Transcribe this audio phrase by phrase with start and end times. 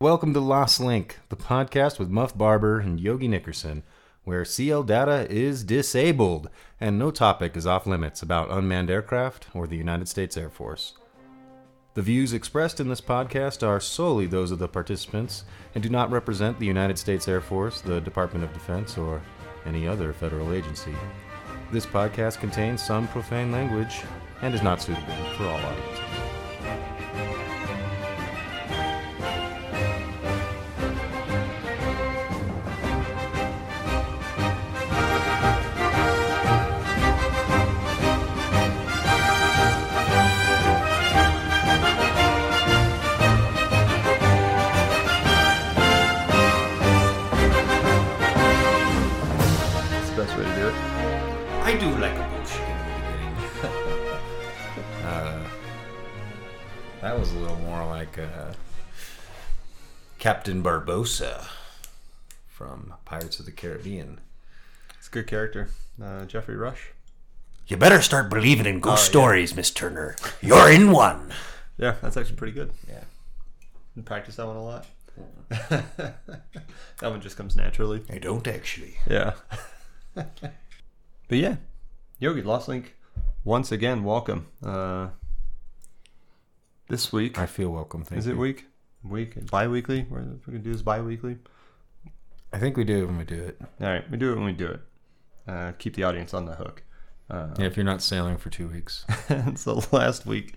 [0.00, 3.82] Welcome to Lost Link, the podcast with Muff Barber and Yogi Nickerson,
[4.22, 6.48] where CL data is disabled
[6.80, 10.92] and no topic is off limits about unmanned aircraft or the United States Air Force.
[11.94, 15.42] The views expressed in this podcast are solely those of the participants
[15.74, 19.20] and do not represent the United States Air Force, the Department of Defense, or
[19.66, 20.94] any other federal agency.
[21.72, 24.02] This podcast contains some profane language
[24.42, 26.27] and is not suitable for all audiences.
[60.98, 61.46] Barbossa
[62.48, 64.18] from Pirates of the Caribbean.
[64.98, 65.68] It's a good character.
[66.02, 66.90] Uh, Geoffrey Rush.
[67.68, 69.08] You better start believing in ghost Oh, yeah.
[69.08, 70.16] stories, Miss Turner.
[70.42, 71.32] You're in one.
[71.76, 72.72] Yeah, that's actually pretty good.
[72.88, 73.04] Yeah.
[73.94, 74.86] You practice that one a lot.
[75.68, 76.14] that
[77.00, 78.02] one just comes naturally.
[78.10, 78.96] I don't actually.
[79.08, 79.34] Yeah.
[80.14, 80.26] but
[81.30, 81.56] yeah,
[82.18, 82.96] Yogi Lost Link.
[83.44, 84.48] Once again, welcome.
[84.64, 85.08] Uh,
[86.88, 88.02] this week I feel welcome.
[88.04, 88.32] Thank is you.
[88.32, 88.66] it week?
[89.04, 90.06] Week bi-weekly?
[90.10, 91.38] We're we're gonna do this bi-weekly.
[92.52, 93.58] I think we do it when we do it.
[93.80, 94.80] All right, we do it when we do it.
[95.46, 96.82] Uh, keep the audience on the hook.
[97.30, 99.04] Uh, Yeah, if you're not sailing for two weeks.
[99.54, 100.54] so last week,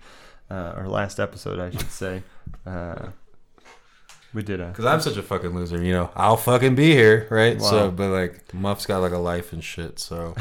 [0.50, 2.22] uh, or last episode, I should say,
[2.66, 3.08] uh,
[4.34, 6.10] we did a Because I'm such a fucking loser, you know.
[6.16, 7.58] I'll fucking be here, right?
[7.58, 7.70] Wow.
[7.70, 10.34] So, but like, Muff's got like a life and shit, so,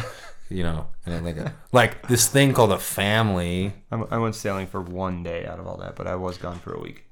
[0.50, 3.74] you know, and like, a, like this thing called a family.
[3.92, 6.60] I I went sailing for one day out of all that, but I was gone
[6.60, 7.04] for a week.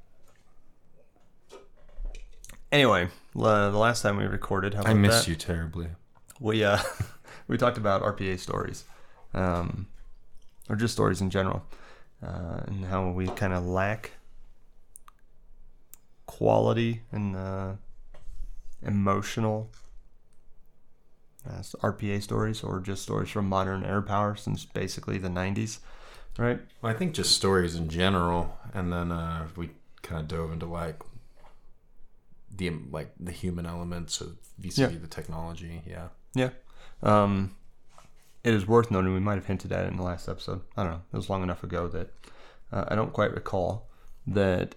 [2.71, 5.27] Anyway, la- the last time we recorded, how about I miss that?
[5.29, 5.87] you terribly.
[6.39, 6.77] We uh,
[7.47, 8.83] we talked about RPA stories,
[9.33, 9.87] um,
[10.69, 11.63] or just stories in general,
[12.23, 14.11] uh, and how we kind of lack
[16.27, 17.71] quality and uh,
[18.83, 19.71] emotional
[21.49, 25.79] uh, RPA stories, or just stories from modern air power since basically the '90s,
[26.37, 26.59] right?
[26.83, 29.71] Well, I think just stories in general, and then uh, we
[30.03, 31.01] kind of dove into like
[32.59, 35.81] the like the human elements of vis-a-vis the technology.
[35.87, 36.49] Yeah, Yeah.
[37.01, 37.55] Um,
[38.43, 40.61] it is worth noting, we might have hinted at it in the last episode.
[40.77, 41.01] I don't know.
[41.11, 42.13] It was long enough ago that
[42.71, 43.89] uh, I don't quite recall
[44.27, 44.75] that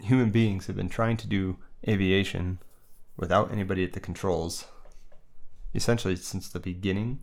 [0.00, 1.56] human beings have been trying to do
[1.88, 2.58] aviation
[3.16, 4.66] without anybody at the controls
[5.74, 7.20] essentially since the beginning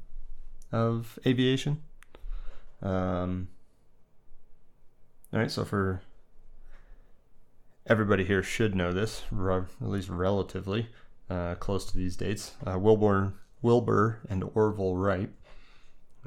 [0.72, 1.84] of aviation.
[2.82, 3.50] Um,
[5.34, 6.02] all right, so for
[7.88, 10.90] everybody here should know this, at least relatively
[11.30, 12.54] uh, close to these dates.
[12.66, 15.30] Uh, Wilbur, Wilbur and Orville Wright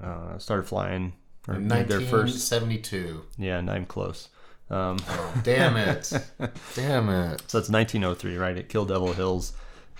[0.03, 1.15] uh, started flying
[1.49, 2.51] or made their first.
[2.53, 3.23] 1972.
[3.39, 4.29] Yeah, and I'm close.
[4.71, 6.13] Um, Oh, damn it!
[6.75, 7.43] damn it!
[7.49, 9.53] so that's 1903, right at Kill Devil Hills,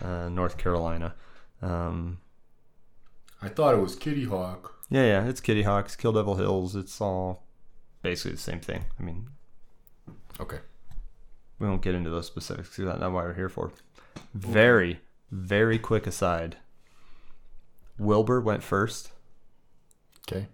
[0.03, 1.15] uh, North Carolina.
[1.61, 2.19] Um,
[3.43, 4.77] I thought it was Kitty Hawk.
[4.91, 6.77] yeah, yeah, it's Kitty Hawks, Kill Devil Hills.
[6.77, 7.43] It's all
[8.03, 8.85] basically the same thing.
[8.99, 9.29] I mean,
[10.39, 10.59] Okay.
[11.61, 13.71] We won't get into those specifics because that's not what we're here for.
[14.35, 15.01] Very,
[15.31, 16.57] very quick aside.
[17.99, 19.13] Wilbur went first.
[20.27, 20.49] Okay.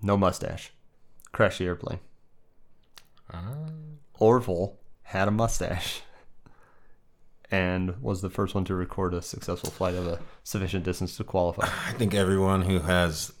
[0.00, 0.72] No mustache.
[1.32, 1.98] Crashed the airplane.
[3.32, 3.70] Uh,
[4.20, 6.02] Orville had a mustache
[7.50, 11.24] and was the first one to record a successful flight of a sufficient distance to
[11.24, 11.66] qualify.
[11.88, 13.32] I think everyone who has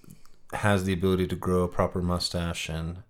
[0.52, 3.02] has the ability to grow a proper mustache and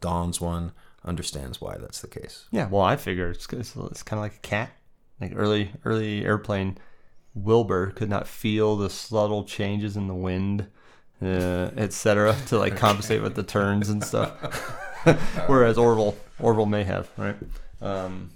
[0.00, 0.72] dons one
[1.06, 2.46] understands why that's the case.
[2.50, 4.70] Yeah, well, I figure it's, it's, it's kind of like a cat.
[5.20, 6.76] Like early early airplane,
[7.34, 10.66] Wilbur could not feel the subtle changes in the wind,
[11.22, 14.32] uh, etc., to like compensate with the turns and stuff.
[15.46, 17.36] Whereas Orville Orville may have right.
[17.80, 18.32] Um,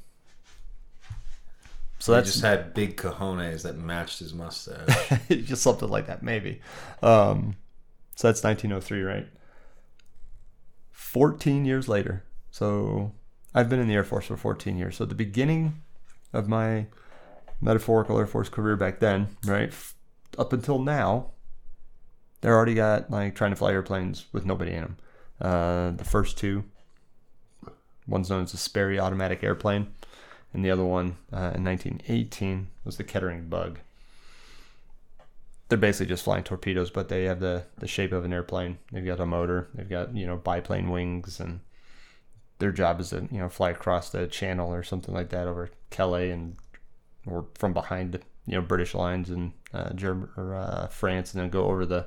[1.99, 5.19] so So that's just had big cojones that matched his mustache.
[5.29, 6.63] just something like that, maybe.
[7.03, 7.57] Um,
[8.17, 9.29] so that's 1903, right?
[10.93, 12.23] 14 years later.
[12.51, 13.13] So
[13.55, 14.97] I've been in the Air Force for 14 years.
[14.97, 15.83] So at the beginning
[16.33, 16.87] of my
[17.61, 19.73] metaphorical Air Force career back then, right,
[20.39, 21.31] up until now,
[22.41, 24.97] they're already got like trying to fly airplanes with nobody in them.
[25.41, 26.65] Uh, the first two,
[28.07, 29.89] one's known as the Sperry automatic airplane,
[30.53, 33.79] and the other one uh, in 1918 was the Kettering Bug
[35.71, 38.79] they're basically just flying torpedoes, but they have the, the shape of an airplane.
[38.91, 39.69] They've got a motor.
[39.73, 41.61] They've got you know biplane wings and
[42.61, 45.71] their job is to you know fly across the channel or something like that over
[45.91, 46.57] Calais and
[47.27, 51.51] or from behind you know British lines and uh, German or uh, France and then
[51.51, 52.07] go over the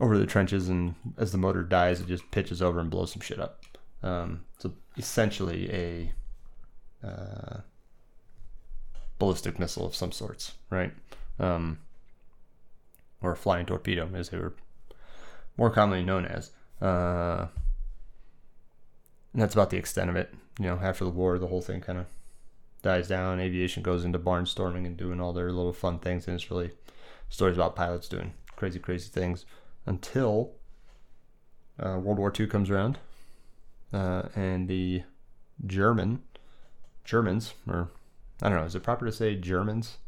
[0.00, 3.22] over the trenches and as the motor dies it just pitches over and blows some
[3.22, 3.64] shit up.
[4.02, 6.12] Um, so essentially
[7.02, 7.60] a uh,
[9.18, 10.92] ballistic missile of some sorts, right?
[11.38, 11.78] Um,
[13.22, 14.54] or a flying torpedo, as they were
[15.56, 16.50] more commonly known as.
[16.80, 17.46] Uh,
[19.34, 20.32] and that's about the extent of it.
[20.58, 22.06] You know, after the war, the whole thing kind of
[22.82, 23.40] dies down.
[23.40, 26.70] Aviation goes into barnstorming and doing all their little fun things, and it's really
[27.28, 29.44] stories about pilots doing crazy, crazy things
[29.84, 30.52] until
[31.78, 32.98] uh, World War II comes around,
[33.92, 35.02] uh, and the
[35.66, 36.22] German
[37.04, 37.90] Germans, or
[38.42, 39.98] I don't know, is it proper to say Germans?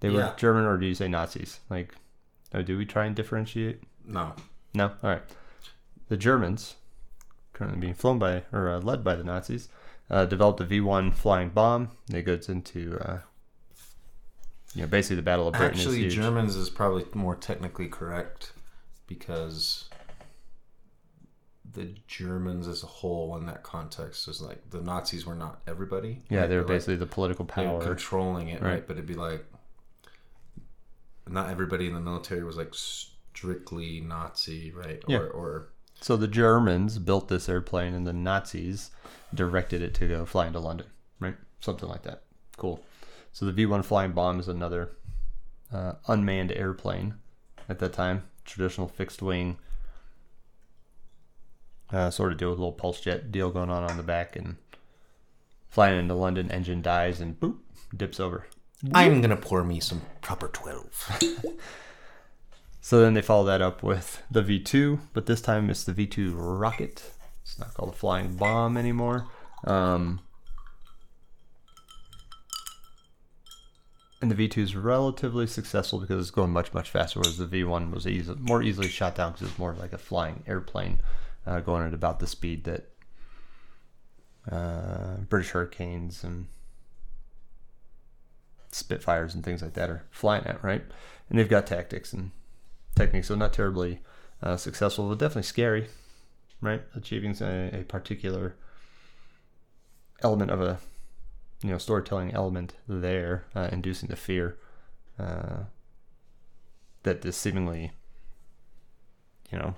[0.00, 1.58] They were German, or do you say Nazis?
[1.68, 1.94] Like,
[2.54, 3.82] oh, do we try and differentiate?
[4.06, 4.34] No.
[4.74, 4.92] No.
[5.02, 5.22] All right.
[6.08, 6.76] The Germans,
[7.58, 9.68] currently being flown by or uh, led by the Nazis,
[10.10, 11.90] uh, developed a V1 flying bomb.
[12.12, 13.18] It goes into, uh,
[14.74, 15.74] you know, basically the Battle of Britain.
[15.74, 16.14] is Actually, huge.
[16.14, 18.52] Germans is probably more technically correct
[19.06, 19.88] because
[21.74, 26.22] the Germans as a whole in that context is like the Nazis were not everybody.
[26.30, 26.46] Yeah, right?
[26.46, 27.80] they were They're, like, basically the political power.
[27.82, 28.70] controlling it, right.
[28.74, 28.86] Right.
[28.86, 29.44] But it'd be like
[31.28, 35.02] not everybody in the military was like strictly Nazi, right?
[35.06, 35.18] Yeah.
[35.18, 35.68] Or, or
[36.00, 38.90] So the Germans built this airplane, and the Nazis
[39.34, 40.86] directed it to go fly into London,
[41.20, 41.36] right?
[41.60, 42.22] Something like that.
[42.56, 42.82] Cool.
[43.32, 44.92] So the V-1 flying bomb is another
[45.72, 47.14] uh, unmanned airplane
[47.68, 49.58] at that time, traditional fixed wing,
[51.92, 54.36] uh, sort of deal with a little pulse jet deal going on on the back,
[54.36, 54.56] and
[55.68, 57.58] flying into London, engine dies, and boop,
[57.96, 58.46] dips over.
[58.94, 61.44] I'm gonna pour me some proper 12.
[62.80, 66.32] So then they follow that up with the V2, but this time it's the V2
[66.34, 67.12] rocket.
[67.42, 69.26] It's not called a flying bomb anymore.
[69.64, 70.20] Um,
[74.20, 77.92] and the V2 is relatively successful because it's going much, much faster, whereas the V1
[77.92, 81.00] was easy, more easily shot down because it's more like a flying airplane
[81.46, 82.90] uh, going at about the speed that
[84.50, 86.46] uh, British Hurricanes and
[88.70, 90.82] Spitfires and things like that are flying at, right?
[91.28, 92.30] And they've got tactics and
[92.98, 94.00] techniques, so not terribly
[94.42, 95.88] uh, successful, but definitely scary,
[96.60, 96.82] right?
[96.94, 98.56] Achieving a, a particular
[100.22, 100.78] element of a
[101.62, 104.58] you know storytelling element there, uh, inducing the fear
[105.18, 105.64] uh,
[107.02, 107.92] that this seemingly
[109.50, 109.74] you know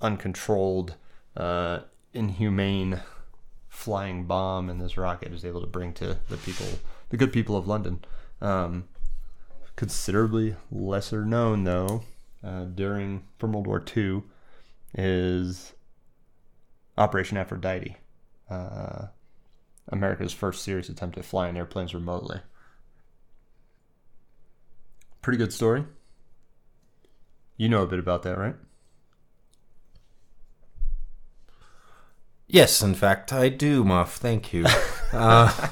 [0.00, 0.94] uncontrolled,
[1.36, 1.80] uh,
[2.12, 3.00] inhumane
[3.68, 6.66] flying bomb and this rocket is able to bring to the people,
[7.10, 8.04] the good people of London.
[8.40, 8.88] Um,
[9.80, 12.02] considerably lesser known though
[12.44, 14.22] uh, during from World War II
[14.92, 15.72] is
[16.98, 17.96] Operation Aphrodite,
[18.50, 19.06] uh,
[19.88, 22.40] America's first serious attempt at flying airplanes remotely.
[25.22, 25.86] Pretty good story.
[27.56, 28.56] You know a bit about that, right?
[32.46, 34.16] yes, in fact, I do, Muff.
[34.16, 34.66] Thank you.
[35.14, 35.68] uh,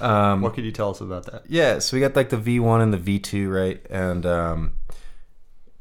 [0.00, 1.44] um, What could you tell us about that?
[1.48, 3.84] Yeah, so we got like the V1 and the V2, right?
[3.90, 4.72] And um,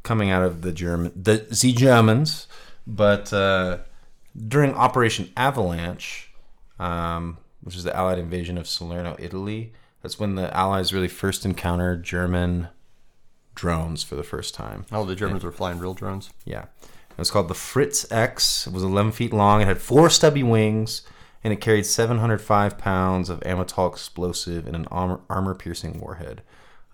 [0.04, 2.48] coming out of the German, the Z Germans,
[2.86, 3.80] but uh,
[4.48, 6.32] during Operation Avalanche,
[6.80, 11.46] um, which is the Allied invasion of Salerno, Italy, that's when the Allies really first
[11.46, 12.68] encountered German
[13.56, 14.86] drones for the first time.
[14.92, 16.30] Oh, the Germans were flying real drones.
[16.46, 16.66] Yeah.
[17.12, 18.68] It was called the Fritz X.
[18.68, 19.62] It was 11 feet long.
[19.62, 21.04] It had four stubby wings,
[21.44, 26.42] and it carried 705 pounds of Amatol explosive and an armor, armor-piercing warhead.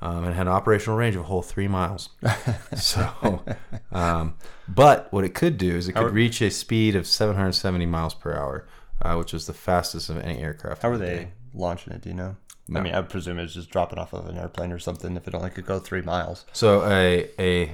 [0.01, 2.09] Um, and it had an operational range of a whole three miles.
[2.77, 3.43] so,
[3.91, 4.35] um,
[4.67, 8.33] but what it could do is it could reach a speed of 770 miles per
[8.33, 8.65] hour,
[9.01, 10.83] uh, which was the fastest of any aircraft.
[10.83, 11.31] How were the they day.
[11.53, 12.01] launching it?
[12.01, 12.37] Do you know?
[12.69, 12.79] No.
[12.79, 15.17] I mean, I presume it was just dropping off of an airplane or something.
[15.17, 16.45] If it only could go three miles.
[16.53, 17.71] So a a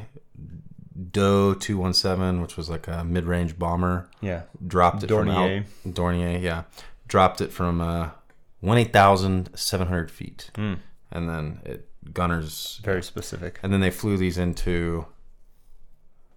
[1.12, 4.44] Do 217, which was like a mid-range bomber, Yeah.
[4.66, 5.66] dropped it Dornier.
[5.84, 6.64] from out, Dornier, yeah,
[7.08, 8.12] dropped it from uh,
[8.62, 10.75] one eight thousand seven hundred feet, Hmm.
[11.12, 13.60] and then it gunners, Very specific.
[13.62, 15.06] and then they flew these into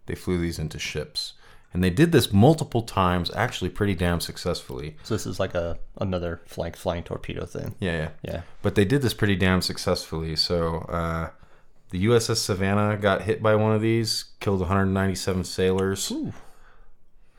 [0.07, 1.35] they flew these into ships,
[1.73, 4.97] and they did this multiple times, actually pretty damn successfully.
[5.05, 7.75] So this is like a another flank flying torpedo thing.
[7.79, 8.41] Yeah, yeah, Yeah.
[8.63, 10.35] but they did this pretty damn successfully.
[10.35, 11.31] So uh,
[11.91, 16.13] the USS Savannah got hit by one of these, killed 197 sailors,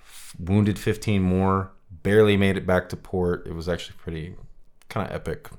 [0.01, 3.45] f- wounded 15 more, barely made it back to port.
[3.47, 4.35] It was actually pretty
[4.89, 5.49] kind of epic.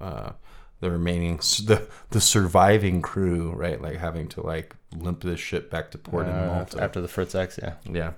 [0.00, 0.32] Uh,
[0.80, 3.82] the remaining the the surviving crew, right?
[3.82, 6.80] Like having to like limp this ship back to port in Uh, Malta.
[6.80, 7.74] after the Fritz X, yeah.
[7.84, 8.12] Yeah.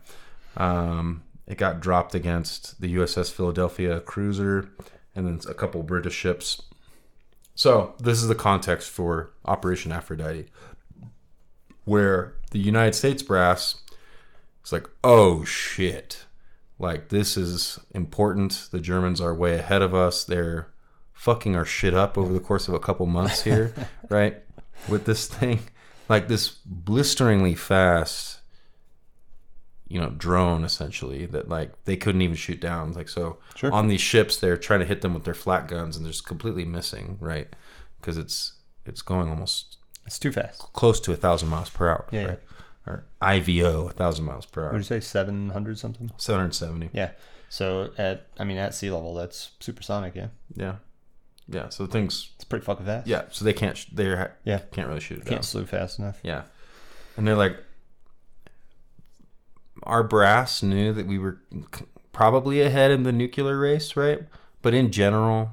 [0.58, 4.68] Um, it got dropped against the USS Philadelphia cruiser
[5.16, 6.60] and then a couple British ships.
[7.61, 10.47] So, this is the context for Operation Aphrodite,
[11.85, 13.83] where the United States brass
[14.64, 16.25] is like, oh shit.
[16.79, 18.69] Like, this is important.
[18.71, 20.25] The Germans are way ahead of us.
[20.25, 20.69] They're
[21.12, 23.75] fucking our shit up over the course of a couple months here,
[24.09, 24.43] right?
[24.88, 25.61] With this thing.
[26.09, 28.39] Like, this blisteringly fast
[29.90, 33.73] you know drone essentially that like they couldn't even shoot down like so Sure.
[33.73, 36.25] on these ships they're trying to hit them with their flak guns and they're just
[36.26, 37.49] completely missing right
[38.00, 38.54] because it's
[38.87, 40.61] it's going almost It's too fast.
[40.73, 42.40] close to a thousand miles per hour Yeah, right
[42.87, 45.00] or ivo a thousand miles per What hour did you say?
[45.00, 46.11] Seven hundred something.
[46.18, 47.11] 770 Yeah.
[47.49, 50.14] So at I mean at sea level, that's supersonic.
[50.14, 50.28] Yeah.
[50.54, 50.76] yeah
[51.49, 53.09] yeah so the things It's pretty fucking fast.
[53.09, 54.06] yeah so they can't sh- they
[54.44, 54.61] Yeah.
[54.70, 56.20] can't really shoot it down Can't slew fast enough.
[56.23, 56.42] Yeah.
[57.16, 57.56] And they're like,
[59.82, 61.38] our brass knew that we were
[62.12, 64.22] probably ahead in the nuclear race, right?
[64.62, 65.52] But in general,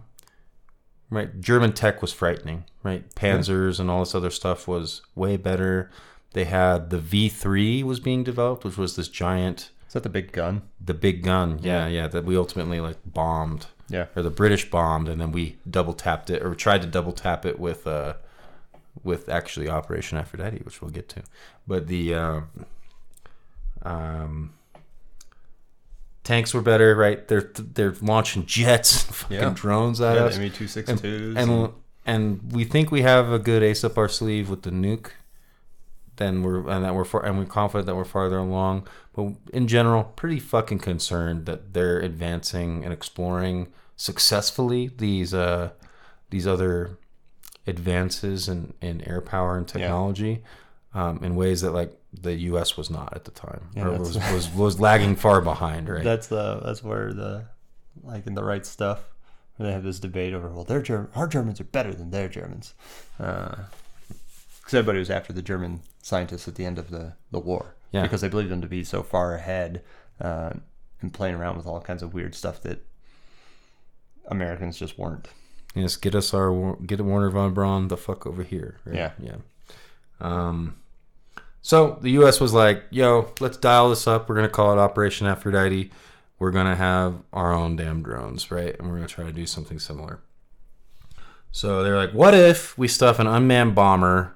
[1.10, 3.10] right, German tech was frightening, right?
[3.16, 5.90] Panzers and all this other stuff was way better.
[6.34, 10.32] They had the V3 was being developed, which was this giant, Is that the big
[10.32, 10.64] gun?
[10.84, 11.60] the big gun.
[11.62, 14.08] Yeah, yeah, that we ultimately like bombed Yeah.
[14.16, 17.46] or the British bombed, and then we double tapped it or tried to double tap
[17.46, 18.16] it with uh
[19.04, 21.22] with actually Operation Aphrodite, which we'll get to.
[21.68, 22.50] But the um,
[23.84, 24.54] um
[26.24, 27.28] tanks were better, right?
[27.28, 29.52] They're they're launching jets, and fucking Yeah.
[29.56, 31.36] drones at Yeah, us, ME two six and twos.
[31.38, 31.70] and
[32.06, 35.12] and we think we have a good ace up our sleeve with the nuke.
[36.18, 38.88] Then we're and that we're far, and we're confident that we're farther along.
[39.14, 45.72] But in general, pretty fucking concerned that they're advancing and exploring successfully these uh
[46.30, 46.98] these other
[47.66, 50.42] advances in, in air power and technology
[50.94, 52.76] um, in ways that like the U.S.
[52.78, 55.90] was not at the time Yeah, or was, was was lagging far behind.
[55.90, 56.04] Right?
[56.04, 57.46] That's the that's where the
[58.04, 59.04] like in the right stuff
[59.56, 62.30] where they have this debate over well their Ger- our Germans are better than their
[62.30, 62.74] Germans
[63.18, 68.04] because everybody was after the German scientists at the end of the the war Yeah.
[68.04, 69.82] because they believed them to be so far ahead
[70.22, 70.52] uh,
[71.02, 72.86] and playing around with all kinds of weird stuff that
[74.28, 75.28] Americans just weren't.
[75.76, 78.78] Yes, get us our get Wernher von Braun the fuck over here.
[78.86, 78.96] Right?
[78.96, 79.12] Yeah.
[79.20, 79.36] yeah.
[80.20, 80.78] Um,
[81.68, 82.40] so the U.S.
[82.40, 84.30] was like, "Yo, let's dial this up.
[84.30, 85.92] We're gonna call it Operation Aphrodite.
[86.40, 88.74] We're gonna have our own damn drones, right?
[88.80, 90.22] And we're gonna try to do something similar."
[91.52, 94.34] So they're like, "What if we stuff an unmanned bomber,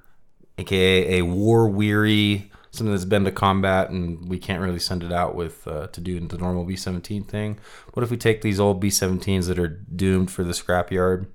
[0.57, 5.33] aka a war-weary, something that's been to combat, and we can't really send it out
[5.33, 7.59] with uh, to do the normal B-17 thing?
[7.93, 11.27] What if we take these old B-17s that are doomed for the scrapyard?"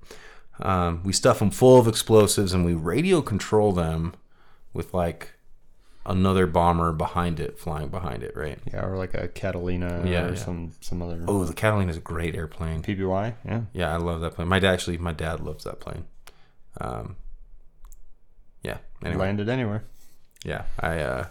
[0.60, 4.12] Um, we stuff them full of explosives and we radio control them
[4.74, 5.35] with like
[6.06, 8.58] another bomber behind it, flying behind it, right?
[8.72, 10.34] Yeah, or like a Catalina Yeah, or yeah.
[10.34, 12.82] some some other Oh, the Catalina is a great airplane.
[12.82, 13.34] PBY.
[13.44, 14.48] Yeah, Yeah, I love that plane.
[14.48, 16.04] My dad actually, my dad loves that plane.
[16.80, 17.16] Um,
[18.62, 18.78] yeah.
[19.04, 19.84] Anyway, landed anywhere.
[20.44, 21.26] yeah, I uh,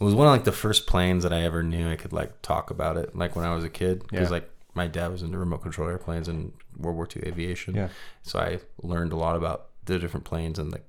[0.00, 2.40] it was one of like the first planes that I ever knew I could like
[2.42, 4.34] talk about it, like when I was a kid, because Yeah.
[4.34, 7.74] like my dad was into remote control airplanes and World War II aviation.
[7.74, 7.88] Yeah.
[8.22, 10.80] So I learned a lot about the different planes, and the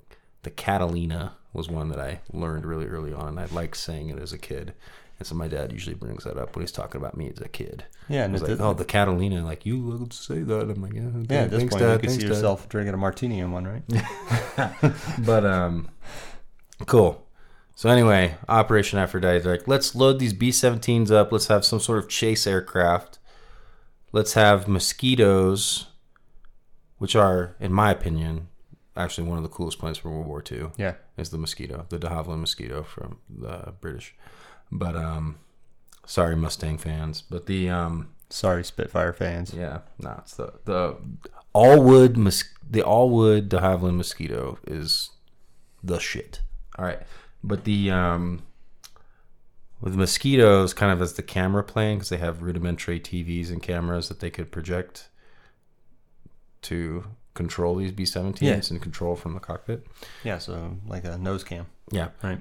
[0.43, 3.38] the Catalina was one that I learned really early on.
[3.38, 4.74] I liked saying it as a kid,
[5.18, 7.48] and so my dad usually brings that up when he's talking about me as a
[7.50, 7.86] kid.
[8.08, 10.70] Yeah, and at like, the- "Oh, the Catalina!" Like you love to say that.
[10.70, 12.94] I'm like, "Yeah, Yeah, at this thanks, point Dad, you can see Dad." yourself drinking
[12.94, 13.84] a martini in one, right?
[15.25, 15.89] but um,
[16.86, 17.25] cool.
[17.75, 19.48] So anyway, Operation Aphrodite.
[19.48, 21.32] Like, let's load these B-17s up.
[21.32, 23.20] Let's have some sort of chase aircraft.
[24.12, 25.88] Let's have mosquitoes,
[26.98, 28.49] which are, in my opinion,
[29.00, 30.68] actually one of the coolest planes from World War II.
[30.77, 30.96] Yeah.
[31.18, 34.15] is the mosquito, the De Havilland mosquito from the British.
[34.72, 35.38] But um,
[36.06, 37.22] sorry, Mustang fans.
[37.22, 39.53] But the um, Sorry, Spitfire fans.
[39.56, 40.98] yeah, no, it's the the
[41.53, 45.10] all wood mos- the all wood de Havilland mosquito is
[45.84, 46.41] the shit.
[46.77, 47.00] All right,
[47.44, 48.44] but the um
[49.82, 54.10] with mosquitoes kind of as the camera plane because they have rudimentary TVs and cameras
[54.10, 55.10] that they could project
[56.63, 58.59] to control these B-17s Yeah.
[58.69, 59.86] and control from the cockpit.
[60.24, 61.67] Yeah, so like a nose cam.
[61.91, 62.09] Yeah.
[62.24, 62.39] Right.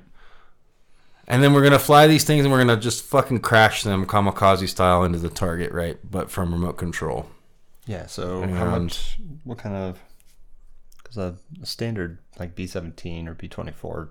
[1.27, 4.69] And then we're gonna fly these things and we're gonna just fucking crash them kamikaze
[4.69, 5.99] style into the target, right?
[6.09, 7.27] But from remote control.
[7.87, 9.99] Yeah, so how much, what kind of,
[10.99, 14.11] because a, a standard like B 17 or B 24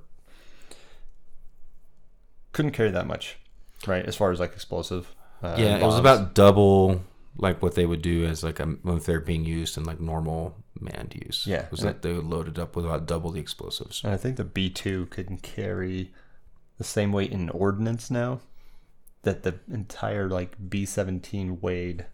[2.53, 3.37] couldn't carry that much,
[3.85, 4.05] right?
[4.05, 5.13] As far as like explosive.
[5.43, 7.03] Uh, Yeah, it was about double
[7.37, 10.55] like what they would do as like a, if they're being used in like normal
[10.79, 11.45] manned use.
[11.47, 11.67] Yeah.
[11.69, 14.03] was that they would load it up with about double the explosives.
[14.03, 16.11] And I think the B two can carry
[16.77, 18.39] the same weight in ordnance now
[19.23, 22.05] that the entire like B seventeen weighed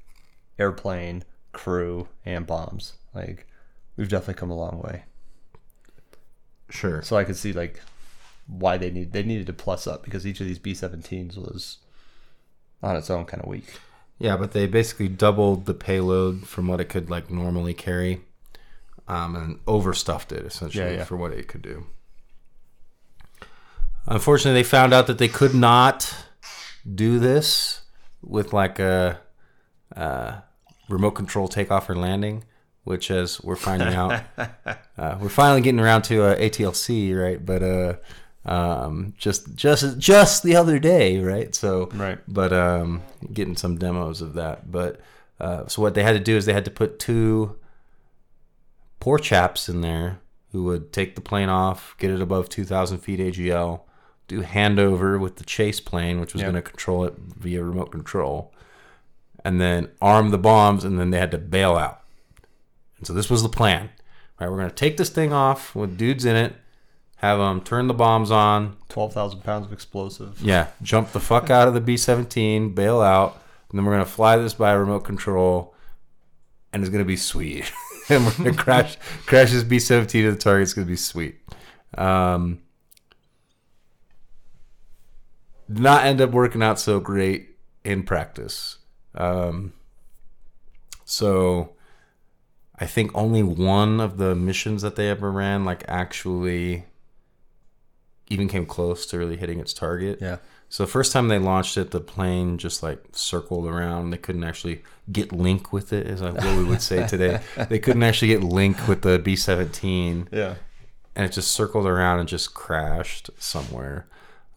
[0.60, 2.94] airplane, crew, and bombs.
[3.14, 3.48] Like
[3.96, 5.04] we've definitely come a long way.
[6.70, 7.02] Sure.
[7.02, 7.82] So I could see like
[8.48, 11.78] why they need they needed to plus up because each of these B seventeens was
[12.82, 13.80] on its own kind of weak.
[14.24, 18.22] Yeah, but they basically doubled the payload from what it could like normally carry,
[19.06, 21.04] um, and overstuffed it essentially Yeah, yeah.
[21.04, 21.88] for what it could do.
[24.08, 26.16] Unfortunately, they found out that they could not
[26.96, 27.82] do this
[28.22, 29.20] with like a,
[29.94, 30.40] uh
[30.88, 32.46] remote control takeoff or landing,
[32.86, 34.24] which as we're finding out,
[34.98, 37.46] uh, we're finally getting around to uh, ATLC, right?
[37.46, 37.94] But uh,
[38.46, 41.54] um, just just just the other day, right?
[41.56, 42.20] So Right.
[42.28, 44.72] but um, getting some demos of that.
[44.72, 45.00] But
[45.40, 47.56] uh, so what they had to do is they had to put two
[49.00, 50.20] poor chaps in there
[50.52, 53.82] who would take the plane off, get it above 2,000 feet AGL,
[54.28, 56.46] do handover with the chase plane, which was Yeah.
[56.52, 58.54] going to control it via remote control,
[59.44, 62.02] and then arm the bombs, and then they had to bail out.
[62.98, 63.90] And so this was the plan.
[64.40, 66.56] All right, we're going to take this thing off with dudes in it,
[67.24, 70.42] have them turn the bombs on, Twelve thousand pounds of explosive.
[70.42, 74.04] yeah, jump the fuck out of the B 17, bail out, and then we're going
[74.04, 75.74] to fly this by remote control,
[76.74, 77.72] and it's going to be sweet.
[78.10, 80.64] and we're going to crash crash this B 17 to the target.
[80.64, 81.36] It's going to be sweet.
[81.98, 82.62] Um,
[85.72, 88.80] did not end up working out so great in practice.
[89.16, 89.72] Um,
[91.06, 91.72] so
[92.78, 96.86] I think only one of the missions that they ever ran, like, actually
[98.34, 100.20] even came close to really hitting its target.
[100.22, 100.38] Yeah.
[100.70, 104.10] So the first time they launched it, the plane just like circled around.
[104.10, 107.42] They couldn't actually get link with it, is like what we would say today.
[107.70, 110.56] They couldn't actually get link with the B seventeen, Yeah.
[111.16, 114.08] and it just circled around and just crashed somewhere.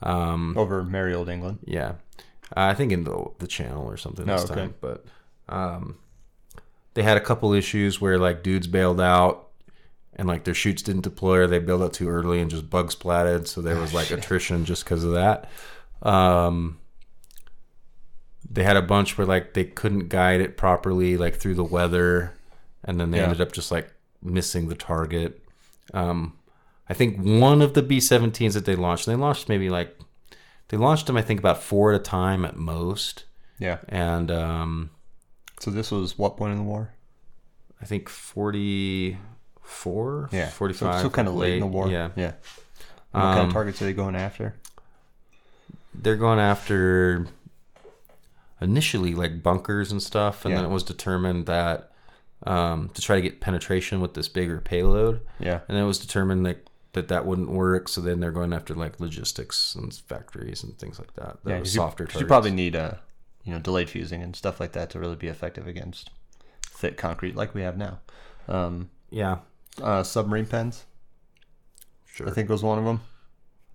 [0.03, 1.59] Um, Over merry old England.
[1.65, 1.93] yeah,
[2.55, 4.55] I think in the the channel or something this Oh, okay.
[4.55, 4.75] time.
[4.81, 5.05] But
[5.49, 5.99] um,
[6.95, 9.46] they had a couple issues where like dudes bailed out
[10.17, 12.91] and like their shoots didn't deploy or they built out too early and just bug
[12.91, 13.47] splatted.
[13.47, 15.49] So there was like attrition just because of that.
[16.03, 16.79] Um,
[18.49, 22.35] they had a bunch where like they couldn't guide it properly like through the weather,
[22.85, 23.25] and then they Yeah.
[23.25, 25.43] ended up just like missing the target.
[25.93, 26.35] Um,
[26.89, 29.99] I think one of the B-17s that they launched, they launched maybe like
[30.69, 33.25] they launched them I think about four at a time at most,
[33.59, 33.79] Yeah.
[33.89, 34.91] and um,
[35.61, 36.95] So this was what point in the war?
[37.81, 38.09] I think
[39.67, 40.49] forty-four, Yeah.
[40.51, 41.89] forty-five, So, kind of late in the war.
[41.89, 42.33] Yeah, Yeah.
[43.13, 44.55] What kind Um, of targets are they going after?
[45.99, 47.27] they're going after
[48.61, 51.91] initially like bunkers and stuff, and then it was determined that
[52.43, 55.61] um, to try to get penetration with this bigger payload, Yeah.
[55.69, 57.89] and it was determined that that that wouldn't work.
[57.89, 61.39] So then they're going after like logistics and factories and things like that.
[61.45, 61.63] That yeah.
[61.65, 62.05] softer.
[62.05, 62.21] you- targets.
[62.21, 63.01] you probably need a
[63.45, 66.11] you know, delayed fusing and stuff like that to really be effective against
[66.69, 68.01] thick concrete like we have now.
[68.49, 69.39] Um, yeah,
[69.83, 70.85] uh, submarine pens,
[72.07, 72.29] sure.
[72.29, 73.01] I think was one of them,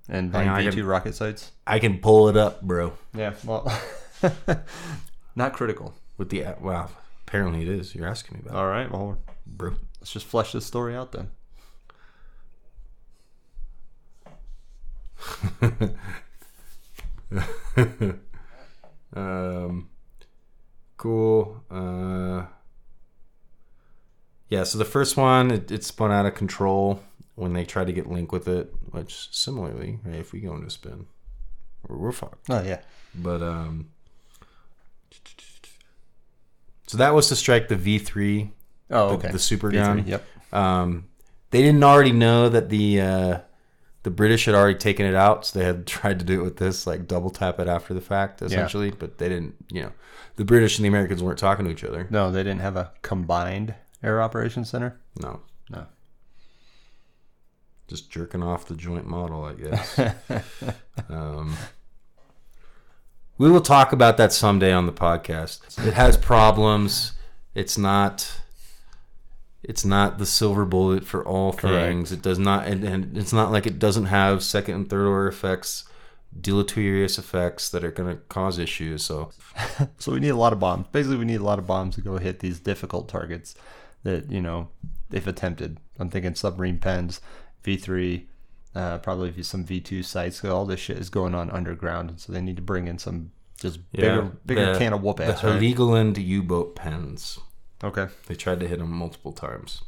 [0.10, 1.52] and Hang on, I V can- two rocket sites.
[1.68, 2.94] I can pull it up, bro.
[3.14, 3.34] Yeah.
[3.44, 3.72] Well,
[5.36, 5.94] not critical.
[6.18, 6.90] With the wow,
[7.28, 7.96] apparently it is.
[7.96, 8.92] You're asking me about, All right.
[8.92, 9.76] Well, it, bro.
[10.00, 11.30] let's just flesh this story out then.
[19.14, 19.90] Um,
[20.98, 21.64] cool.
[21.70, 22.46] Uh,
[24.52, 24.64] yeah.
[24.64, 27.02] So the first one, it, it spun out of control
[27.36, 28.72] when they tried to get link with it.
[28.92, 31.08] Which similarly, right, if we go into spin,
[31.88, 32.50] we're, we're fucked.
[32.50, 32.82] Oh yeah.
[33.16, 33.90] But um,
[36.86, 38.52] so that was to strike the V three,
[38.92, 39.32] Oh the, okay.
[39.32, 40.04] the super V3, gun.
[40.06, 40.26] Yep.
[40.52, 41.06] Um,
[41.52, 43.40] they didn't already know that the uh,
[44.04, 46.58] the British had already taken it out, so they had tried to do it with
[46.58, 48.92] this, like double tap it after the fact, essentially.
[48.92, 49.92] But they didn't, you know,
[50.36, 52.08] the British and the Americans weren't talking to each other.
[52.10, 55.00] No, they didn't have a combined air operations center.
[55.22, 55.86] No, No.
[57.88, 60.00] just jerking off the joint model, I guess.
[61.10, 61.56] um,
[63.38, 65.86] we will talk about that someday on the podcast.
[65.86, 67.14] It has problems.
[67.56, 68.40] It's not.
[69.64, 71.86] It's not the silver bullet for all Correct.
[71.88, 72.12] things.
[72.12, 75.28] It does not, and, and it's not like it doesn't have second and third order
[75.28, 75.86] effects,
[76.40, 79.04] deleterious effects that are going to cause issues.
[79.04, 79.30] So
[80.00, 80.88] So we need a lot of bombs.
[80.92, 83.54] Basically, we need a lot of bombs to go hit these difficult targets
[84.04, 84.70] that you know
[85.10, 85.78] they've attempted.
[86.00, 87.22] I'm thinking submarine pens,
[87.64, 88.26] V3,
[88.76, 90.44] uh, probably some V2 sites.
[90.44, 93.32] All this shit is going on underground, and so they need to bring in some
[93.60, 95.44] Just bigger, bigger the- can of whoop The ass.
[95.44, 95.62] Right?
[95.62, 97.40] Heligoland U-boat pens.
[97.84, 98.08] Okay.
[98.28, 99.82] They tried to hit him multiple times.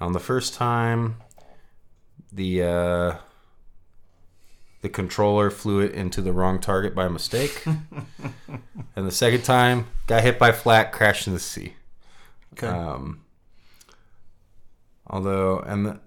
[0.00, 1.16] On the first time,
[2.32, 3.16] the uh,
[4.82, 7.64] the controller flew it into the wrong target by mistake,
[8.96, 11.74] and the second time, got hit by flak, crashed in the sea.
[12.54, 12.66] Okay.
[12.66, 13.22] Um,
[15.06, 16.00] although, and the,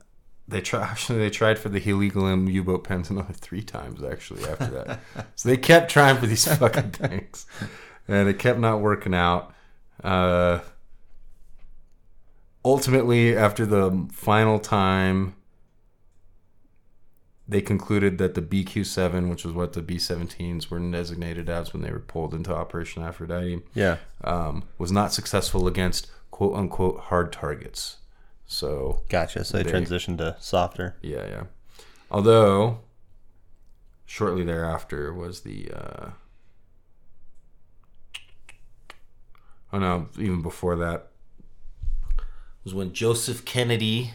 [0.48, 4.68] they try actually they tried for the Heligoland U-boat pens another three times actually after
[4.68, 5.00] that.
[5.36, 7.46] so they kept trying for these fucking things,
[8.08, 9.54] and it kept not working out.
[10.04, 10.60] Uh,
[12.64, 15.36] ultimately, after the final time,
[17.48, 21.92] they concluded that the BQ-7, which was what the B-17s were designated as when they
[21.92, 23.98] were pulled into Operation Aphrodite, yeah.
[24.24, 27.98] um, was not successful against quote unquote hard targets.
[28.46, 29.44] So Gotcha.
[29.44, 30.96] So they They- transitioned to softer.
[31.02, 31.44] yeah, yeah.
[32.12, 32.82] Although
[34.06, 36.10] shortly thereafter was the uh,
[39.74, 41.08] oh no, even before that
[42.64, 44.12] was when Joseph Kennedy,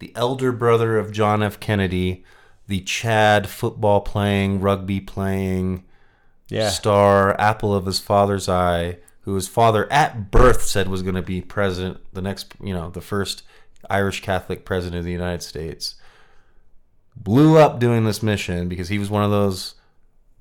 [0.00, 1.60] the elder brother of John F.
[1.60, 2.24] Kennedy,
[2.66, 5.84] the Chad football playing, rugby playing,
[6.48, 6.70] Yeah.
[6.70, 11.20] star, apple of his father's eye, who his father at birth said was going to
[11.20, 13.42] be president, the next, you know, the first
[13.90, 15.96] Irish Catholic president of the United States,
[17.16, 19.74] blew up doing this mission because he was one of those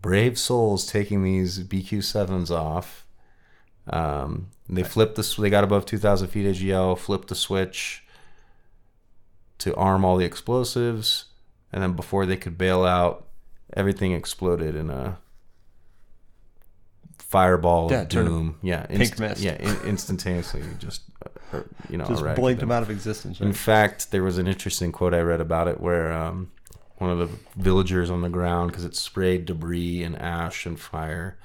[0.04, 3.08] brave souls taking these BQ sevens off.
[3.88, 8.04] Um, they flipped the, they got above 2,000 feet AGL, flipped the switch
[9.58, 11.26] to arm all the explosives,
[11.74, 13.26] and then before they could bail out,
[13.74, 15.18] everything exploded in a
[17.36, 18.58] fireball Yeah, of doom.
[18.62, 19.42] Yeah, pink mist.
[19.42, 21.02] Yeah, in, instantaneously, just
[21.54, 22.70] uh, you know, Just blinked them.
[22.70, 23.42] them out of existence.
[23.42, 26.52] In fact, there was an interesting quote I read about it where um,
[26.98, 31.38] one of the villagers on the ground, because it sprayed debris and ash and fire,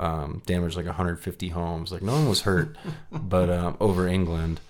[0.00, 1.92] um, damaged like 150 homes.
[1.92, 2.76] Like no one was hurt,
[3.12, 4.60] but um, over England,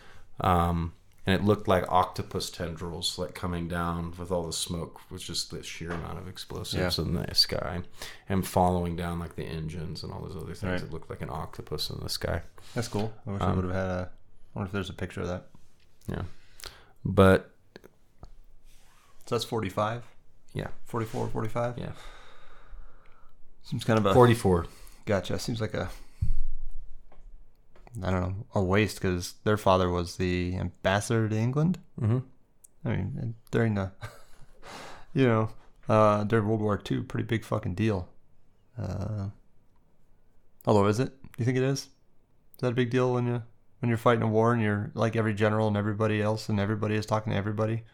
[0.41, 0.93] um,
[1.27, 5.51] and it looked like octopus tendrils like coming down with all the smoke, with just
[5.51, 7.83] the sheer amount of explosives in the sky,
[8.29, 10.63] and following down like the engines and all those other things.
[10.65, 10.83] Right.
[10.83, 12.43] It looked like an octopus in the sky.
[12.75, 13.13] That's cool.
[13.27, 14.11] I wish I Um, would have had a.
[14.55, 15.47] I wonder if there's a picture of that.
[16.07, 16.23] Yeah,
[17.05, 17.51] but
[19.27, 20.05] So that's 45,
[20.53, 21.79] yeah, 44, 45?
[21.79, 21.93] yeah,
[23.63, 24.13] Seems kind of a.
[24.15, 24.67] 44.
[25.07, 25.39] Gotcha.
[25.39, 25.89] Seems like a.
[28.03, 31.79] I don't know, a waste because their father was the ambassador to England.
[32.01, 32.19] Mm-hmm.
[32.85, 33.93] I mean, during the,
[35.15, 35.51] you know,
[35.89, 38.09] uh, during World War II, pretty big fucking deal.
[38.81, 39.29] Uh,
[40.67, 41.23] although, is it?
[41.23, 41.81] Do you think it is?
[41.81, 43.43] Is that a big deal when you
[43.81, 46.97] when you're fighting a war and you're like every general and everybody else and everybody
[46.97, 47.85] is talking to everybody?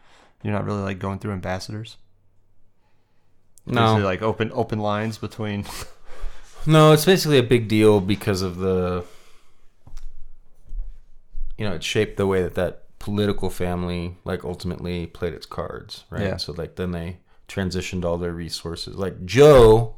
[0.43, 1.97] You're not really like going through ambassadors.
[3.67, 5.65] No, Basically, like open open lines between.
[6.67, 9.05] No, it's basically a big deal because of the,
[11.61, 16.05] you know, it shaped the way that that political family, like, ultimately played its cards,
[16.09, 16.23] right?
[16.23, 16.37] Yeah.
[16.39, 17.19] So, like, then they
[17.49, 18.97] transitioned all their resources.
[18.97, 19.97] Like, Joe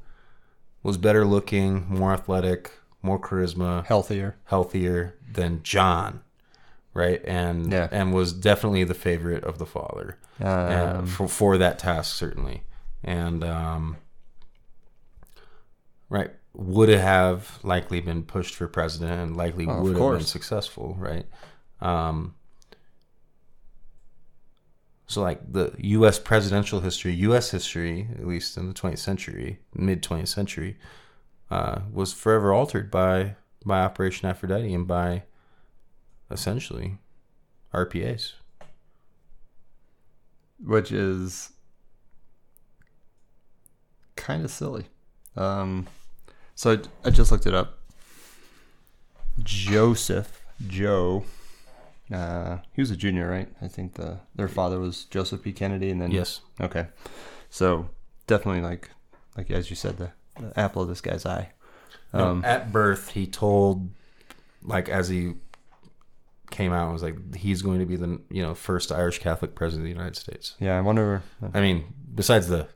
[0.83, 4.39] was better looking, more athletic, more charisma, healthier.
[4.47, 6.23] healthier than John,
[6.95, 7.23] right?
[7.25, 7.87] And Yeah.
[7.93, 12.65] and was definitely the favorite of the father uh, Um, for for that task certainly,
[13.05, 13.99] and um,
[16.09, 20.97] right would have likely been pushed for president and likely Oh, would have been successful,
[20.99, 21.25] right?
[21.83, 22.35] Um,
[25.07, 26.19] so like the U.S.
[26.19, 27.51] presidential history, U.S.
[27.51, 30.79] history, at least in the 20th century, mid 20th century,
[31.51, 35.25] uh, was forever altered by by Operation Aphrodite and by
[36.31, 36.99] essentially
[37.75, 38.33] RPAs.
[40.65, 41.51] which is
[44.17, 44.85] kind of silly.
[45.37, 45.89] Um,
[46.55, 47.79] so I, I just looked it up.
[49.43, 51.25] Joseph Joe,
[52.13, 53.49] uh, he was a junior, right?
[53.61, 55.53] I think the their father was Joseph P.
[55.53, 56.41] Kennedy, and then Yes.
[56.61, 56.87] okay,
[57.51, 57.89] so
[58.27, 58.91] definitely like
[59.37, 61.53] like as you said, the, the apple of this guy's eye.
[62.13, 63.89] No, Um, at birth, he told,
[64.63, 65.35] like, as he
[66.51, 69.85] came out, was like, he's going to be the you know first Irish Catholic president
[69.89, 70.55] of the United States.
[70.61, 71.23] yeah, I wonder.
[71.55, 72.69] I mean, besides the,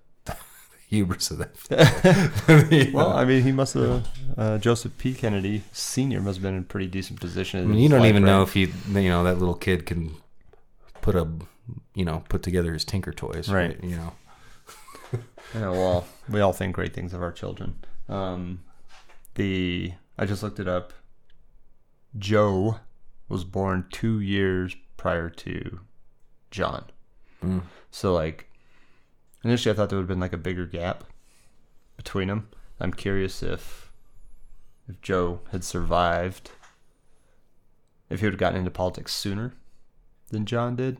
[0.89, 2.91] hubris of that.
[2.93, 5.15] Well, I mean, he must have uh, Joseph P.
[5.15, 7.61] Kennedy Senior must have been in a pretty decent position.
[7.61, 10.15] I mean, you don't even know if he, you know, that little kid can
[11.03, 11.29] put a,
[11.95, 13.83] you know, put together his Tinker toys, Right.
[13.83, 14.13] You know,
[15.55, 17.77] Yeah, well, we all think great things of our children.
[18.09, 18.61] Um,
[19.35, 20.93] the I just looked it up.
[22.19, 22.81] Joe
[23.29, 25.81] was born two years prior to
[26.51, 26.85] John.
[27.45, 27.63] Mm.
[27.91, 28.51] So like
[29.49, 31.05] initially I thought there would have been like a bigger gap
[31.97, 32.49] between them.
[32.81, 33.93] I'm curious if
[34.89, 36.51] if Joe had survived,
[38.11, 39.55] if he would have gotten into politics sooner
[40.29, 40.99] than John did,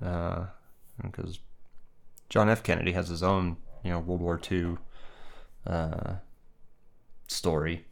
[0.00, 1.38] because
[2.28, 2.62] John F.
[2.62, 4.78] Kennedy has his own, you know, World War II
[5.66, 6.14] uh,
[7.28, 7.84] story,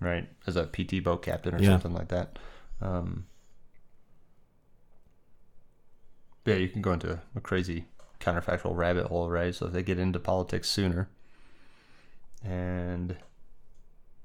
[0.00, 0.28] right?
[0.46, 1.72] As a PT boat captain or Yeah.
[1.72, 2.38] something like that.
[2.80, 3.26] Um,
[6.46, 7.84] yeah, you can go into a crazy
[8.20, 9.54] counterfactual rabbit hole, right?
[9.54, 11.08] So if they get into politics sooner,
[12.44, 13.16] and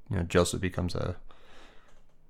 [0.09, 1.15] you know Joseph becomes a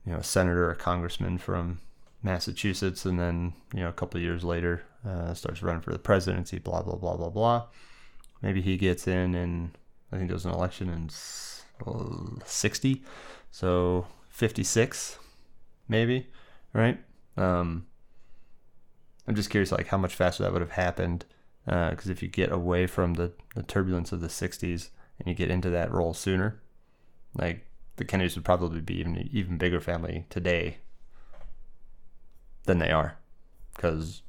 [0.05, 1.79] you know a senator, a congressman from
[2.21, 6.59] Massachusetts, and then you know a couple years later uh, starts running for the presidency,
[6.59, 7.65] blah blah blah blah blah.
[8.41, 9.77] Maybe he gets in, and
[10.11, 11.09] I think there was an election in
[11.87, 13.03] uh, sixty,
[13.51, 15.17] so fifty six,
[15.87, 16.27] maybe,
[16.73, 16.99] right?
[17.37, 17.87] Um,
[19.27, 21.25] I'm just curious, like how much faster that would have happened,
[21.65, 25.51] because if you get away from the, the turbulence of the '60s and you get
[25.51, 26.59] into that role sooner,
[27.35, 27.65] like
[27.97, 30.77] the Kennedys would probably be even even bigger family today
[32.65, 33.17] than they are,
[33.75, 34.21] because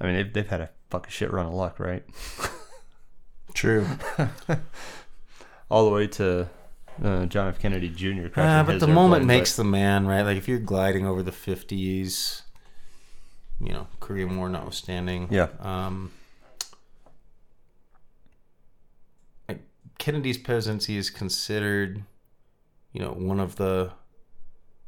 [0.00, 2.04] I mean they've they've had a fucking shit run of luck, right?
[3.54, 3.86] True.
[5.70, 6.48] All the way to
[7.02, 7.58] uh, John F.
[7.58, 8.28] Kennedy Jr.
[8.36, 10.22] Ah, but the moment but- makes the man, right?
[10.22, 12.42] Like if you're gliding over the 50s,
[13.60, 15.28] you know, Korean War notwithstanding.
[15.30, 15.48] Yeah.
[15.60, 16.12] Um,
[20.02, 22.02] Kennedy's presidency is considered,
[22.92, 23.92] you know, one of the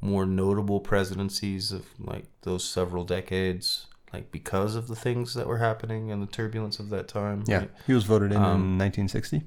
[0.01, 5.59] more notable presidencies of like those several decades, like because of the things that were
[5.59, 7.45] happening and the turbulence of that time.
[7.47, 7.71] Yeah, right?
[7.87, 9.43] he was voted in Um, in 1960.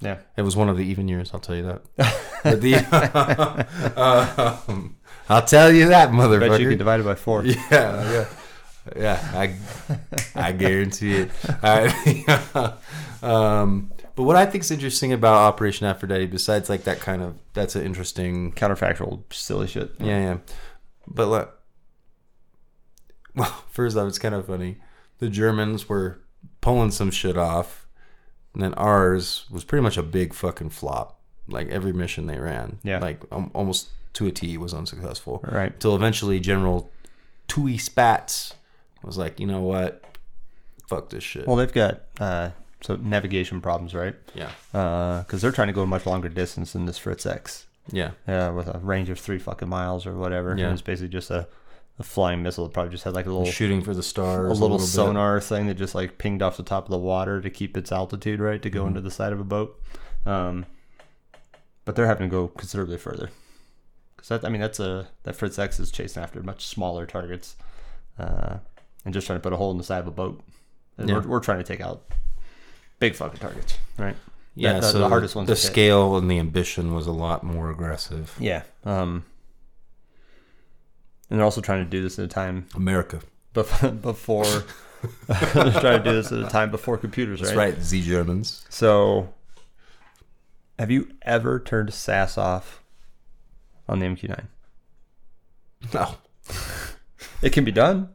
[0.00, 1.82] Yeah, It was one of the even years, I'll tell you that.
[2.42, 2.74] But the,
[4.68, 4.96] um,
[5.28, 6.68] I'll tell you that, I bet you motherfucker.
[6.70, 7.44] could divide it by four.
[7.46, 8.26] Yeah, yeah,
[8.96, 9.18] yeah.
[9.34, 9.54] I,
[10.34, 11.30] I guarantee it.
[13.22, 17.36] Um, but what I think is interesting about Operation Aphrodite, besides like that kind of,
[17.54, 19.92] that's an interesting Counterfactual, silly shit.
[20.00, 20.36] yeah, yeah.
[21.06, 21.48] But like,
[23.34, 24.78] well, first off, it's kind of funny.
[25.18, 26.18] The Germans were
[26.60, 27.86] pulling some shit off,
[28.54, 31.20] and then ours was pretty much a big fucking flop.
[31.48, 32.98] Like every mission they ran, Yeah.
[32.98, 35.40] like um, almost to a T was unsuccessful.
[35.44, 35.72] Right.
[35.72, 36.90] Until eventually General
[37.46, 38.54] Tooey Spaatz
[39.04, 40.02] was like, you know what,
[40.88, 41.46] fuck this shit.
[41.46, 42.50] Well, they've got uh,
[42.82, 44.14] so navigation problems, right?
[44.34, 47.66] yeah, Because they're trying to go a much longer distance than this Fritz X.
[47.90, 50.56] yeah, Yeah, with a range of three fucking miles or whatever.
[50.56, 50.64] Yeah.
[50.66, 51.48] And it's basically just a,
[51.98, 52.66] a flying missile.
[52.66, 54.50] It probably just had like a little shooting for the stars.
[54.58, 54.86] a little, bit.
[54.86, 57.90] sonar thing that just like pinged off the top of the water to keep its
[57.90, 58.88] altitude right to go Mm-hmm.
[58.88, 59.80] into the side of a boat.
[60.26, 60.66] Um,
[61.84, 63.30] but they're having to go considerably further.
[64.16, 67.54] Because that, I mean, that's a that Fritz X is chasing after much smaller targets,
[68.18, 68.56] uh,
[69.04, 70.42] and just trying to put a hole in the side of a boat.
[70.98, 71.14] Yeah.
[71.14, 72.02] we're, we're trying to take out
[72.98, 74.16] big fucking targets, right?
[74.54, 75.66] Yeah, That- the- so the hardest ones The to hit.
[75.66, 78.34] scale and the ambition was a lot more aggressive.
[78.38, 78.62] Yeah.
[78.84, 79.24] Um,
[81.28, 83.20] and they're also trying to do this at a time America.
[83.54, 84.44] bef- before.
[85.28, 87.74] they're trying to do this at a time before computers, That's right?
[87.74, 88.64] right, Z Germans.
[88.70, 89.32] So,
[90.78, 92.82] have you ever turned SAS off
[93.88, 94.46] on the MQ9?
[95.94, 96.16] No,
[97.42, 98.08] It can be done,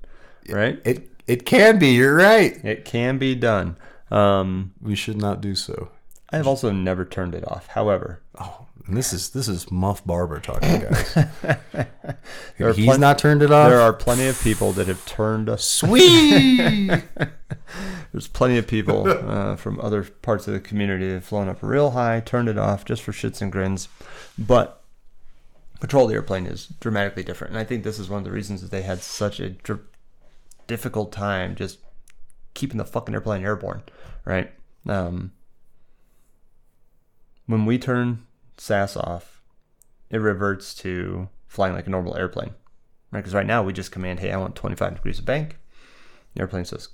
[0.50, 0.82] right?
[0.84, 1.89] it it can be.
[1.91, 2.60] You're right.
[2.65, 3.78] It can be done.
[4.12, 5.89] Um, We should not do so.
[6.30, 7.67] I have also never turned it off.
[7.67, 11.13] However, Oh, and this is this is Muff Barber talking, guys.
[12.76, 13.69] He's plen- not turned it off.
[13.69, 15.63] there are plenty of people that have turned us.
[15.63, 17.04] sweet.
[18.12, 21.60] There's plenty of people uh, from other parts of the community that have flown up
[21.62, 23.88] real high, turned it off just for shits and grins.
[24.38, 24.82] But
[25.80, 28.62] patrol the airplane is dramatically different, and I think this is one of the reasons
[28.62, 29.80] that they had such a dr-
[30.67, 31.80] difficult time just
[32.54, 33.84] keeping the fucking airplane airborne,
[34.25, 34.51] right?
[34.88, 35.31] Um,
[37.45, 38.25] when we turn
[38.57, 39.41] SAS off,
[40.10, 42.51] it reverts to flying like a normal airplane,
[43.12, 43.19] right?
[43.19, 45.57] Because right now we just command, "Hey, I want 25 degrees of bank."
[46.34, 46.89] The airplane says,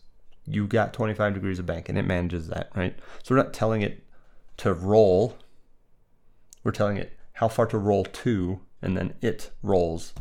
[0.46, 2.98] "You got 25 degrees of bank," and it manages that, right?
[3.24, 4.04] So we're not telling it
[4.58, 5.38] to roll.
[6.64, 10.14] We're telling it how far to roll to, and then it rolls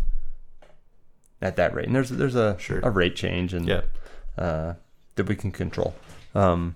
[1.41, 1.87] at that rate.
[1.87, 2.81] And there's there's a Sure.
[2.83, 3.83] a rate change and Yeah.
[4.37, 4.75] uh,
[5.15, 5.95] that we can control.
[6.35, 6.75] Um,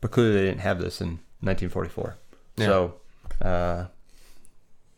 [0.00, 2.16] but clearly they didn't have this in 1944.
[2.56, 2.66] Yeah.
[2.66, 2.94] So
[3.42, 3.84] uh,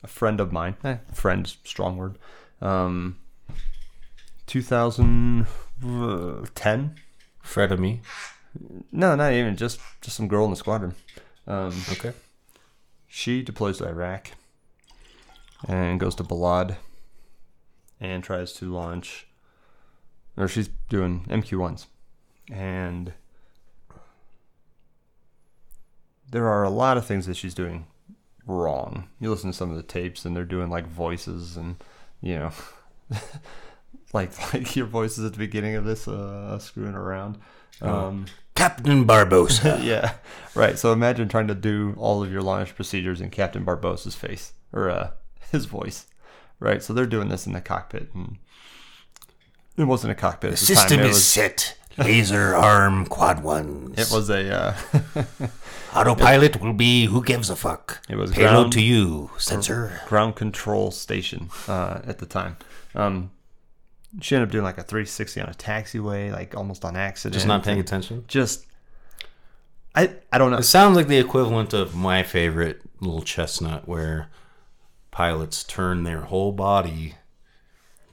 [0.02, 2.16] a friend of mine, eh, friend, strong word,
[2.62, 3.18] um,
[4.46, 6.94] 2010.
[7.42, 8.00] Fred of me.
[8.92, 10.94] No, not even just just some girl in the squadron.
[11.46, 12.12] Um, Okay.
[13.06, 14.32] she deploys to Iraq
[15.66, 16.76] and goes to Balad
[18.00, 19.26] and tries to launch,
[20.36, 21.86] or she's doing MQ1s.
[22.50, 23.12] And
[26.30, 27.86] there are a lot of things that she's doing
[28.46, 29.08] wrong.
[29.20, 31.76] You listen to some of the tapes, and they're doing like voices, and
[32.20, 32.52] you know,
[34.12, 37.38] like like your voices at the beginning of this, uh, screwing around.
[37.82, 39.82] Um, Captain Barbossa.
[39.84, 40.14] yeah,
[40.54, 40.78] right.
[40.78, 44.90] So imagine trying to do all of your launch procedures in Captain Barbossa's face or
[44.90, 45.10] uh,
[45.50, 46.06] his voice,
[46.58, 46.82] right?
[46.82, 48.38] So they're doing this in the cockpit, and
[49.76, 50.52] it wasn't a cockpit.
[50.52, 51.06] At the System time.
[51.06, 51.76] Is was, set.
[51.98, 53.98] Laser arm quad ones.
[53.98, 54.76] it was a uh,
[55.94, 58.00] Autopilot will be who gives a fuck.
[58.08, 60.00] It was Payload ground- to you, sensor.
[60.06, 62.56] ground control station uh, at the time.
[62.94, 63.32] Um,
[64.20, 67.34] she ended up doing like a 360 on a taxiway, like almost on accident.
[67.34, 68.24] Just not paying attention.
[68.28, 68.66] Just,
[69.94, 70.58] I I don't know.
[70.58, 74.28] It sounds like the equivalent of my favorite little chestnut, where
[75.10, 77.14] pilots turn their whole body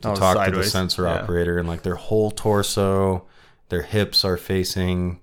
[0.02, 1.20] to Oh, talk to the sensor Yeah.
[1.22, 3.26] operator, and like their whole torso,
[3.70, 5.20] their hips are facing.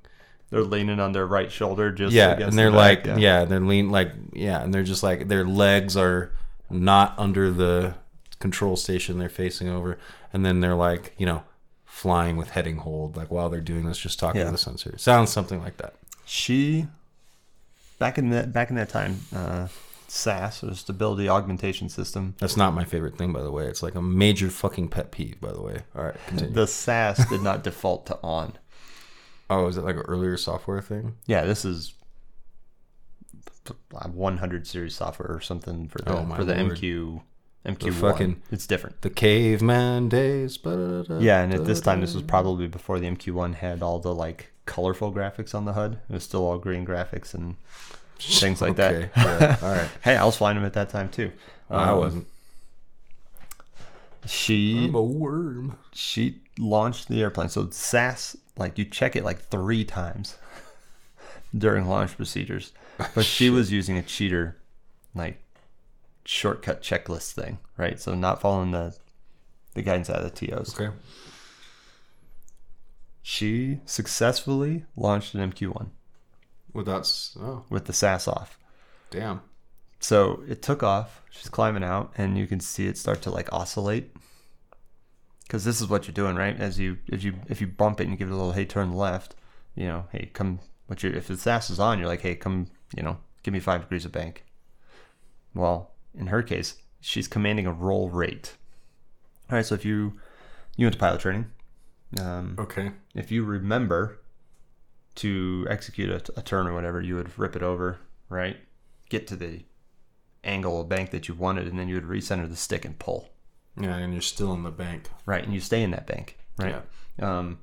[0.50, 3.44] They're leaning on their right shoulder, just Yeah, and they're the back, like, yeah.
[3.44, 6.30] they're lean like, yeah, and they're just like their legs are
[6.70, 7.94] not under the
[8.38, 9.98] control station they're facing over,
[10.32, 11.42] and then they're like, you know,
[11.84, 14.46] flying with heading hold, like while they're doing this, just talking Yeah.
[14.46, 14.96] to the sensor.
[14.98, 15.94] Sounds something like that.
[16.26, 16.86] She
[17.98, 19.68] back in that back in that time, uh,
[20.14, 22.34] SAS or Stability Augmentation System.
[22.38, 23.66] That's not my favorite thing, by the way.
[23.66, 25.78] It's like a major fucking pet peeve, by the way.
[25.96, 26.54] All right, continue.
[26.54, 28.56] The SAS did not default to on.
[29.50, 31.16] oh, is it like an earlier software thing?
[31.26, 31.94] Yeah, this is
[34.12, 36.76] 100 series software or something for the Oh, for the lord.
[36.78, 37.22] MQ
[37.66, 39.00] MQ The fucking- It's different.
[39.00, 40.58] The caveman days.
[40.64, 44.52] Yeah, and at this time, this was probably before the MQ1 had all the like
[44.66, 45.98] colorful graphics on the HUD.
[46.08, 47.56] It was still all green graphics and
[48.18, 49.40] things like Okay, that.
[49.40, 49.88] yeah, all right.
[50.02, 51.32] hey, I was flying them at that time too.
[51.70, 52.26] I Um, wasn't.
[54.26, 55.78] She I'm a worm.
[55.92, 57.48] she launched the airplane.
[57.50, 60.38] So SAS, like you check it like three times
[61.56, 62.72] during launch procedures,
[63.14, 64.56] but she was using a cheater,
[65.14, 65.42] like
[66.24, 68.00] shortcut checklist thing, right?
[68.00, 68.96] So not following the
[69.74, 70.74] the guidance out of the TOs.
[70.78, 70.94] Okay.
[73.22, 75.88] She successfully launched an MQ1
[76.74, 77.00] Without.
[77.00, 78.58] s- Oh, with the SAS off.
[79.10, 79.40] damn.
[80.00, 81.22] So it took off.
[81.30, 84.14] She's climbing out, and you can see it start to like oscillate.
[85.44, 86.58] Because this is what you're doing, right?
[86.60, 88.64] As you if you if you bump it and you give it a little hey
[88.66, 89.34] turn left,
[89.74, 90.58] you know, hey come.
[90.86, 93.60] What you if the SAS is on, you're like hey come, you know, give me
[93.60, 94.44] five degrees of bank.
[95.54, 98.56] Well, in her case, she's commanding a roll rate.
[99.50, 100.14] All right, so if you
[100.76, 101.46] you went to pilot training,
[102.20, 102.92] um, Okay.
[103.14, 104.18] if you remember
[105.16, 107.98] to execute a, a turn or whatever, you would rip it over,
[108.28, 108.56] right?
[109.08, 109.64] Get to the
[110.42, 113.30] angle of bank that you wanted, and then you would recenter the stick and pull,
[113.80, 115.08] Yeah, and you're still in the bank.
[115.26, 115.42] right?
[115.44, 116.82] And you stay in that bank, right?
[117.20, 117.58] Um,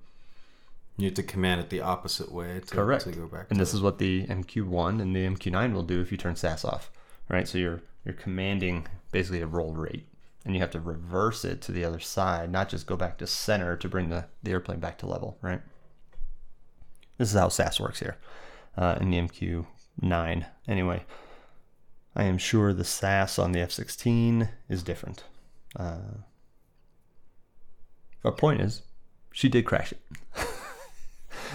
[0.98, 3.04] You have to command it the opposite way to, Correct.
[3.04, 3.48] to go back.
[3.50, 6.64] and this is what the MQ1 and the MQ9 will do if you turn SAS
[6.66, 6.92] off,
[7.30, 7.48] right?
[7.48, 10.08] So you're you're commanding basically a roll rate,
[10.44, 13.28] and you have to reverse it to the other side, not just go back to
[13.28, 15.62] center to bring the, the airplane back to level, right?
[17.22, 18.18] This is how SAS works here
[18.76, 20.46] uh, in the MQ9.
[20.68, 21.06] Anyway,
[22.16, 25.24] I am sure the SAS on the F-16 is different.
[25.76, 26.24] Uh,
[28.24, 28.82] but point is,
[29.32, 30.00] she did crash it.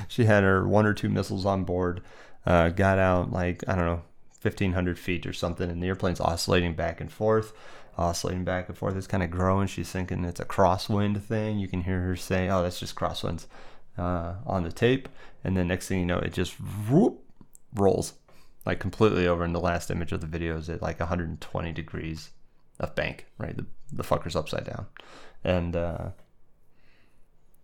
[0.07, 2.01] she had her one or two missiles on board,
[2.47, 4.03] uh, got out like, I don't know,
[4.43, 7.53] 1,500 feet or something, and the airplane's oscillating back and forth,
[7.99, 8.95] oscillating back and forth.
[8.95, 9.67] It's kind of growing.
[9.67, 11.59] She's thinking it's a crosswind thing.
[11.59, 13.47] You can hear her say, oh, that's just crosswinds
[13.99, 15.09] uh, on the tape.
[15.47, 17.23] And then next thing you know, it just whoop,
[17.73, 18.15] rolls
[18.67, 19.45] like completely over.
[19.45, 22.31] And the last image of the video is at like 120 degrees
[22.81, 23.57] of bank, right?
[23.57, 24.87] The, the fucker's upside down.
[25.45, 26.09] And uh,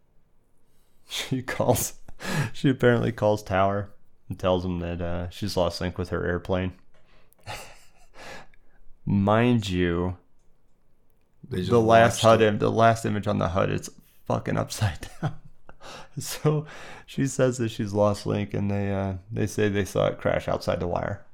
[1.09, 1.95] she calls,
[2.53, 3.91] she apparently calls Tower
[4.29, 6.75] and tells him that uh, she's lost sync with her airplane.
[9.05, 10.19] Mind you,
[11.51, 13.91] the last HUD, im- the last image on the HUD, it's
[14.25, 15.35] fucking upside down.
[16.19, 16.67] so
[17.07, 20.49] she says that she's lost link, and they uh, they say they saw it crash
[20.49, 21.25] outside the wire.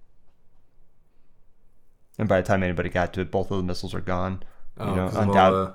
[2.18, 4.42] And by the time anybody got to it, both of the missiles are gone.
[4.76, 5.74] Oh, you know, of undoubt-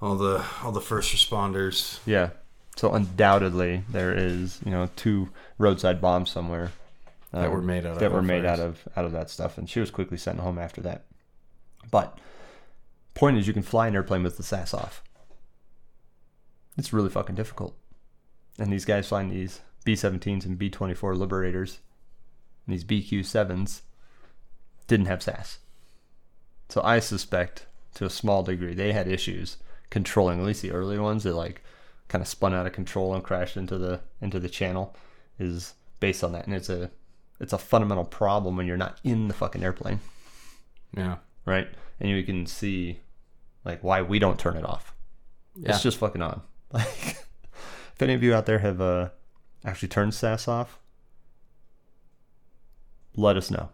[0.00, 1.98] all, the, all the all the first responders.
[2.04, 2.30] Yeah.
[2.76, 5.28] So undoubtedly there is, you know, two
[5.58, 6.72] roadside bombs somewhere
[7.32, 9.58] That um, were made out of that were made out of out of that stuff,
[9.58, 11.04] and she was quickly sent home after that.
[11.90, 12.18] But
[13.14, 15.02] point is, you can fly an airplane with the SAS off.
[16.80, 17.76] It's really fucking difficult,
[18.58, 21.80] and these guys flying these B-17s and B-24 Liberators,
[22.66, 23.82] and these BQ-7s
[24.86, 25.58] didn't have SAS.
[26.70, 27.66] So I suspect,
[27.96, 29.58] to a small degree, they had issues
[29.90, 31.62] controlling at least the early ones that like
[32.08, 34.96] kind of spun out of control and crashed into the into the channel
[35.38, 36.90] is based on that, and it's a
[37.40, 40.00] it's a fundamental problem when you're not in the fucking airplane,
[40.96, 41.16] Yeah.
[41.44, 41.68] right?
[42.00, 43.00] And you can see
[43.66, 44.94] like why we don't turn it off.
[45.56, 45.70] Yeah.
[45.74, 46.40] It's just fucking on.
[46.72, 46.86] Like,
[47.94, 49.08] if any of you out there have uh,
[49.64, 50.78] actually turned SAS off,
[53.16, 53.70] let us know.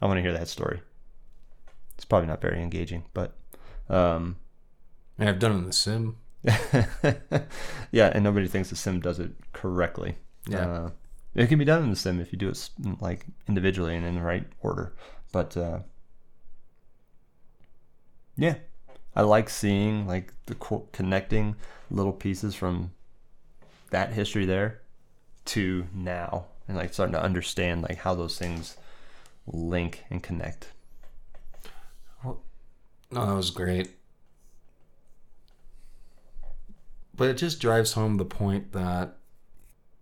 [0.00, 0.80] I want to hear that story.
[1.94, 3.32] It's probably not very engaging, but
[3.88, 4.36] um,
[5.18, 6.16] Yeah, I've done it in the sim.
[7.90, 10.16] yeah, and nobody thinks the sim does it correctly.
[10.48, 10.66] Yeah.
[10.70, 10.90] uh,
[11.34, 12.70] it can be done in the sim if you do it
[13.00, 14.92] like individually and in the right order.
[15.32, 15.80] But uh,
[18.36, 18.56] yeah,
[19.14, 21.56] I like seeing like the co- connecting
[21.90, 22.92] little pieces from
[23.90, 24.80] that history there
[25.46, 28.76] to now, and like starting to understand like how those things
[29.46, 30.68] link and connect.
[32.24, 33.90] No, that was great.
[37.14, 39.16] But it just drives home the point that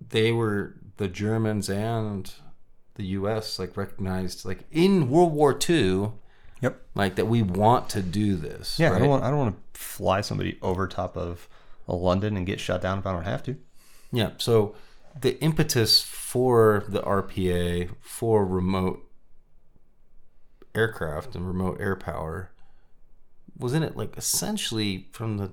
[0.09, 2.33] they were the Germans and
[2.95, 3.59] the U.S.
[3.59, 6.13] like recognized like in World War II,
[6.61, 6.81] Yep.
[6.95, 8.79] like that we want to do this.
[8.79, 11.49] Yeah, I don't want I don't want to fly somebody over top of
[11.93, 13.57] London and get shut down if I don't have to.
[14.13, 14.31] Yeah.
[14.39, 14.75] So
[15.21, 19.01] the impetus for the RPA for remote
[20.75, 22.51] aircraft and remote air power
[23.59, 25.51] was in it like essentially from the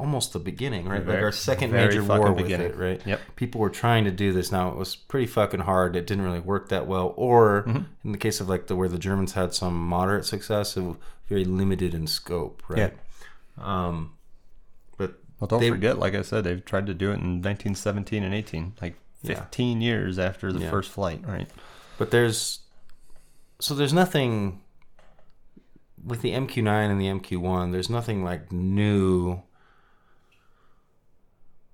[0.00, 1.06] almost the beginning, right?
[1.06, 2.68] like our second major war with beginning.
[2.68, 3.06] it, right?
[3.06, 3.20] Yep.
[3.36, 4.50] People were trying to do this.
[4.50, 5.94] Now it was pretty fucking hard.
[5.94, 7.12] It didn't really work that well.
[7.16, 7.82] Or Mm-hmm.
[8.04, 10.96] in the case of like the where the Germans had some moderate success, it was
[11.28, 12.78] very limited in scope, right?
[13.58, 14.21] Um, but
[15.42, 18.32] Well, don't They- forget, like I said, they've tried to do it in 1917 and
[18.32, 19.34] 18, like Yeah.
[19.34, 20.70] 15 years after the Yeah.
[20.70, 21.50] first flight, right?
[21.98, 22.60] But there's
[23.58, 24.60] so there's nothing
[26.04, 27.72] with the MQ9 and the MQ1.
[27.72, 29.42] There's nothing like new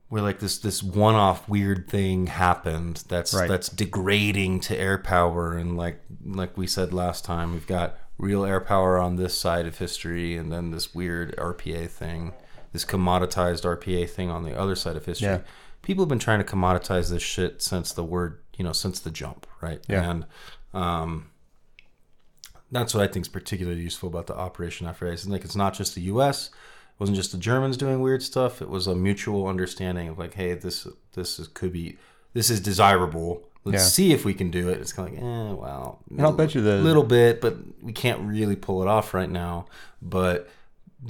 [0.09, 3.49] where like this this one-off weird thing happened that's Right.
[3.51, 8.47] that's degrading to air power and like like we said last time we've got real
[8.47, 12.33] air power on this side of history and then this weird RPA thing
[12.73, 15.41] this commoditized RPA thing on the other side of history Yeah.
[15.83, 19.11] people have been trying to commoditize this shit since the word you know since the
[19.11, 20.11] jump right Yeah.
[20.11, 20.27] and
[20.75, 21.31] um
[22.71, 25.29] that's what I think is particularly useful about the operation Aphrodite.
[25.29, 26.49] Like it's not just the U.S.
[26.49, 28.61] It wasn't just the Germans doing weird stuff.
[28.61, 31.97] It was a mutual understanding of like, hey, this this is, could be
[32.35, 33.43] this is desirable.
[33.65, 33.89] Let's Yeah.
[33.89, 34.81] see if we can do it.
[34.81, 37.93] It's kind of like, eh, well, And I'll bet you the- little bit, but we
[37.93, 39.65] can't really pull it off right now.
[40.03, 40.49] But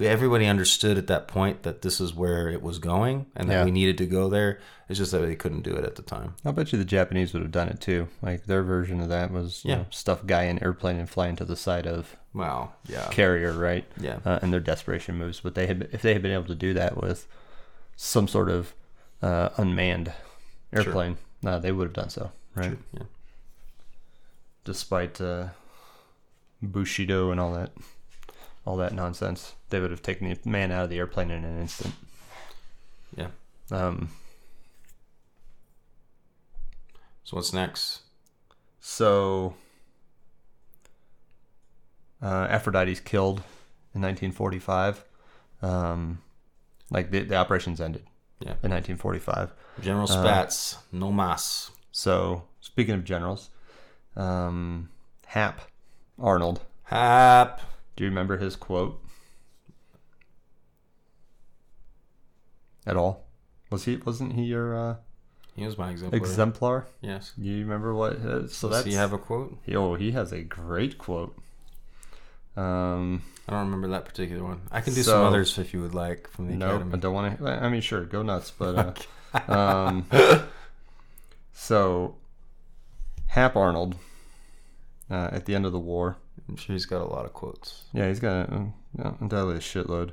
[0.01, 3.64] everybody understood at that point that this is where it was going and that Yeah.
[3.64, 4.61] we needed to go there.
[4.89, 6.34] It's just that they couldn't do it at the time.
[6.45, 8.09] I'll bet you the Japanese would have done it too.
[8.22, 9.76] Like their version of that was you Yeah.
[9.78, 12.72] know, stuff guy in airplane and flying to the side of Wow.
[12.86, 13.09] Yeah.
[13.11, 13.84] carrier, right?
[13.99, 14.18] Yeah.
[14.24, 15.41] Uh, and their desperation moves.
[15.41, 17.26] But they had, if they had been able to do that with
[17.97, 18.74] some sort of
[19.22, 20.12] uh, unmanned
[20.72, 22.78] airplane, uh, they would have done so, right?
[22.93, 23.03] Yeah.
[24.64, 25.49] Despite uh,
[26.62, 27.72] Bushido and all that,
[28.66, 31.60] all that nonsense, they would have taken the man out of the airplane in an
[31.60, 31.94] instant.
[33.16, 33.28] Yeah.
[33.70, 34.10] Um,
[37.24, 38.00] So what's next?
[38.80, 39.54] So,
[42.22, 43.40] uh, Aphrodite's killed
[43.94, 45.04] in 1945.
[45.60, 46.22] Um,
[46.90, 48.04] like the, the operations ended
[48.40, 48.52] Yeah.
[48.62, 49.52] in 1945.
[49.82, 51.70] General Spaatz, no mas.
[51.92, 53.50] So, speaking of generals,
[54.16, 54.88] um,
[55.26, 55.60] Hap
[56.18, 56.62] Arnold.
[56.84, 57.60] Hap.
[57.96, 59.02] Do you remember his quote
[62.89, 63.24] at all?
[63.70, 64.97] Was he wasn't he your uh,
[65.55, 66.16] He was my exemplar.
[66.18, 66.86] exemplar?
[67.03, 67.32] yes.
[67.39, 68.14] Do you remember what?
[68.14, 69.59] Uh, so Does that's he have a quote?
[69.74, 71.36] oh he has a great quote.
[72.57, 74.62] Um, I don't remember that particular one.
[74.72, 77.14] I can do So- some others if you would like from the No, I don't
[77.14, 77.47] want to.
[77.49, 78.99] I mean, sure, go nuts, but
[79.32, 80.07] uh, um,
[81.53, 82.16] so
[83.28, 83.97] Hap Arnold
[85.11, 86.16] uh, at the end of the war.
[86.49, 87.84] I'm sure he's got a lot of quotes.
[87.93, 88.61] Yeah, he's got uh,
[88.99, 90.12] yeah, undoubtedly a shitload.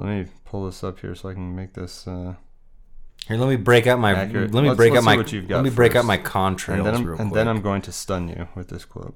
[0.00, 2.08] Let me pull this up here so I can make this.
[2.08, 2.34] Uh,
[3.28, 4.14] Here, let me break out my.
[4.14, 4.54] Accurate.
[4.54, 5.16] Let me Let's- break let's out my.
[5.18, 7.48] what you've got let me break out my contrails and then, I'm, real and then
[7.48, 9.14] I'm going to stun you with this quote.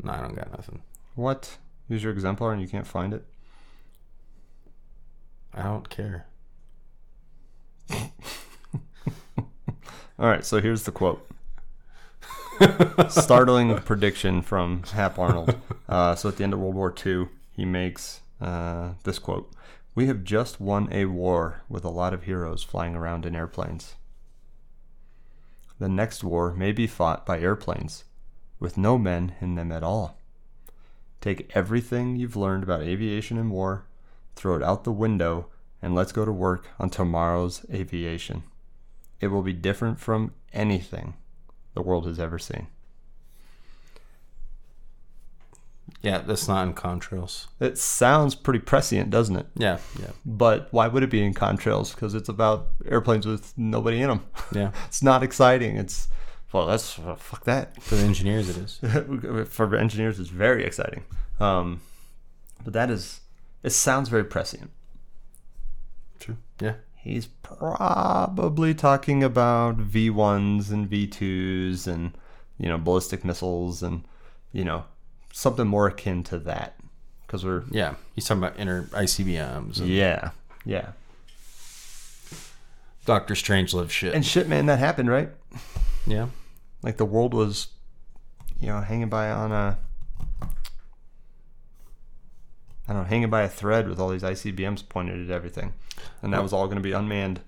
[0.00, 0.82] No, I don't got nothing.
[1.16, 1.58] What?
[1.88, 3.24] Use your exemplar and you can't find it?
[5.52, 6.26] I don't care.
[10.16, 11.28] All right, so here's the quote.
[13.08, 15.56] Startling prediction from Hap Arnold.
[15.88, 19.52] Uh, so at the end of World War II, he makes uh, this quote
[19.94, 23.94] We have just won a war with a lot of heroes flying around in airplanes.
[25.78, 28.04] The next war may be fought by airplanes
[28.60, 30.18] with no men in them at all.
[31.20, 33.86] Take everything you've learned about aviation and war,
[34.36, 35.48] throw it out the window,
[35.82, 38.44] and let's go to work on tomorrow's aviation.
[39.20, 41.14] It will be different from anything
[41.74, 42.68] the world has ever seen.
[46.02, 47.46] Yeah, that's not in contrails.
[47.60, 49.46] It sounds pretty prescient, doesn't it?
[49.56, 51.94] Yeah, yeah, But why would it be in contrails?
[51.94, 54.26] Because it's about airplanes with nobody in them.
[54.52, 54.72] yeah.
[54.86, 55.76] it's not exciting.
[55.76, 56.08] It's
[56.52, 57.82] well, that's uh, fuck that.
[57.82, 59.48] For the engineers, it is.
[59.50, 61.04] For engineers, it's very exciting.
[61.40, 61.80] Um,
[62.62, 63.20] but that is,
[63.64, 64.70] it sounds very prescient.
[66.20, 66.36] True.
[66.60, 66.74] Yeah.
[66.94, 72.16] He's probably talking about V1s and V2s and,
[72.56, 74.04] you know, ballistic missiles and,
[74.52, 74.84] you know,
[75.34, 76.76] something more akin to that.
[77.26, 77.94] Because we're, Yeah.
[78.14, 79.80] He's talking about inner ICBMs.
[79.80, 80.30] And yeah,
[80.64, 80.92] yeah.
[83.04, 84.14] Doctor Strange Strangelove shit.
[84.14, 85.30] And shit, man, that happened, right?
[86.06, 86.28] yeah.
[86.82, 87.68] Like the world was,
[88.60, 89.76] you know, hanging by on a,
[92.86, 95.72] I don't know, hanging by a thread with all these ICBMs pointed at everything.
[96.22, 97.40] And that was all going to be unmanned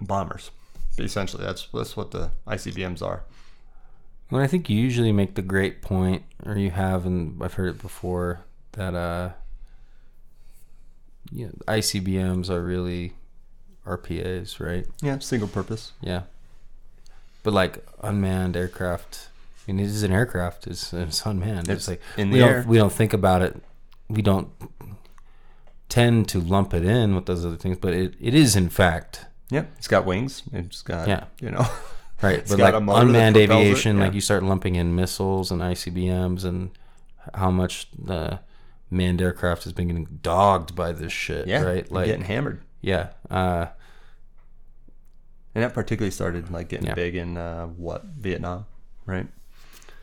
[0.00, 0.50] bombers.
[0.98, 3.24] Essentially, that's, that's what the ICBMs are.
[4.30, 7.68] Well, I think you usually make the great point, or you have, and I've heard
[7.68, 8.40] it before,
[8.72, 9.30] that uh,
[11.30, 13.12] you know, ICBMs are really
[13.86, 14.86] RPAs, right?
[15.00, 15.92] Yeah, single purpose.
[16.00, 16.22] Yeah.
[17.42, 19.28] But like unmanned aircraft,
[19.68, 20.66] I mean, it is an aircraft.
[20.66, 21.68] It's, it's unmanned.
[21.68, 23.56] It's, It's like in we the don't we don't think about it.
[24.08, 24.48] We don't
[25.88, 29.26] tend to lump it in with those other things, but it, it is in fact
[29.50, 30.42] Yeah, it's got wings.
[30.52, 31.24] It's got, Yeah.
[31.40, 31.64] you know,
[32.22, 32.38] right.
[32.38, 34.04] It's but like unmanned aviation, yeah.
[34.04, 36.70] like you start lumping in missiles and ICBMs and
[37.34, 38.40] how much the
[38.90, 41.46] manned aircraft has been getting dogged by this shit.
[41.48, 41.90] yeah, right.
[41.90, 42.62] Like getting hammered.
[42.80, 43.08] yeah.
[43.30, 43.66] Uh,
[45.54, 46.94] And that particularly started like getting Yeah.
[46.94, 48.66] big in uh, what Vietnam,
[49.06, 49.26] right?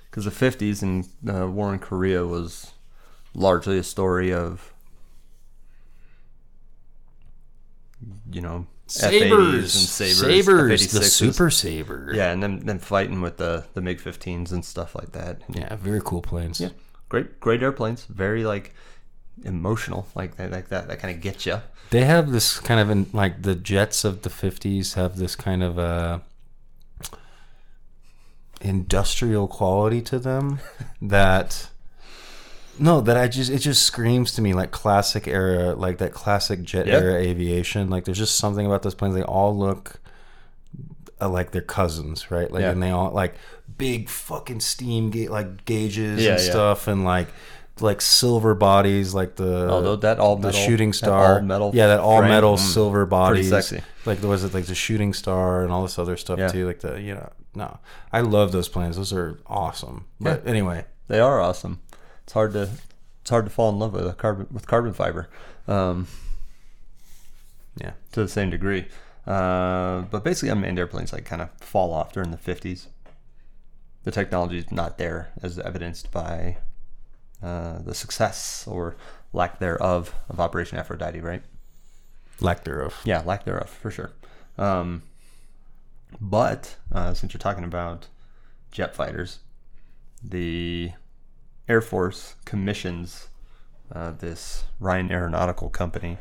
[0.10, 2.72] Because the '50s and uh, war in Korea was
[3.36, 4.74] largely a story of,
[8.32, 12.12] you know, F-80s and sabers, sabers, the super saber.
[12.14, 15.42] Yeah, and then then fighting with the the MiG 15s and stuff like that.
[15.50, 16.60] yeah, very cool planes.
[16.60, 16.70] Yeah,
[17.10, 18.06] great great airplanes.
[18.06, 18.74] Very like
[19.44, 21.62] emotional, like that like that that kind of gets you.
[21.90, 25.64] They have this kind of in, like the jets of the 50s have this kind
[25.64, 26.20] of uh
[28.62, 30.60] industrial quality to them
[31.02, 31.70] that
[32.80, 36.64] no that I just it just screams to me like classic era like that classic
[36.64, 36.96] jet Yeah.
[36.96, 37.90] era aviation.
[37.90, 39.16] Like there's just something about those planes.
[39.16, 40.00] They all look
[41.22, 42.52] uh, like their cousins right?
[42.52, 42.72] Like Yeah.
[42.72, 43.36] and they all like
[43.78, 46.50] big fucking steam ga- like gauges Yeah, and yeah.
[46.50, 47.28] stuff and like
[47.80, 51.42] like silver bodies like the Although that all the metal, shooting that star.
[51.42, 53.50] metal yeah that all frame, metal mm, silver bodies.
[53.50, 53.82] Sexy.
[54.06, 54.54] like was it?
[54.54, 57.78] Like the shooting star and all this other stuff too like the you know no.
[58.12, 58.96] I love those planes.
[58.98, 60.06] Those are awesome.
[60.20, 60.86] But anyway.
[61.08, 61.82] They are awesome.
[62.24, 62.70] It's hard to
[63.22, 65.30] it's hard to fall in love with a carbon with carbon fiber,
[65.68, 66.08] um,
[67.78, 68.88] yeah to the same degree.
[69.26, 72.88] Uh, but basically, unmanned airplanes like kind of fall off during the fifties.
[74.04, 76.58] The technology is not there, as evidenced by
[77.42, 78.98] uh, the success or
[79.32, 81.22] lack thereof of Operation Aphrodite.
[81.22, 81.44] Right?
[82.42, 84.12] lack thereof Yeah, lack thereof for sure.
[84.58, 85.04] Um,
[86.20, 88.08] but uh, since you're talking about
[88.72, 89.40] jet fighters,
[90.24, 90.92] the
[91.68, 93.30] Air Force commissions
[93.92, 96.18] uh, this Ryan Aeronautical Company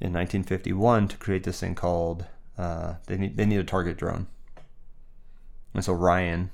[0.00, 4.26] in 1951 to create this thing called uh, they need they need a target drone,
[5.72, 6.50] and so Ryan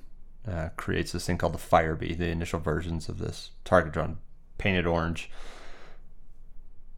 [0.46, 4.18] uh, creates this thing called the Firebee, the initial versions of this target drone,
[4.58, 5.30] painted orange.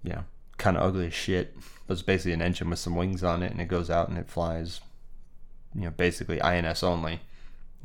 [0.03, 0.23] Yeah,
[0.59, 1.57] kind of ugly as shit,
[1.87, 4.19] but it's basically an engine with some wings on it, and it goes out and
[4.19, 4.81] it flies.
[5.75, 7.21] You know, basically INS only,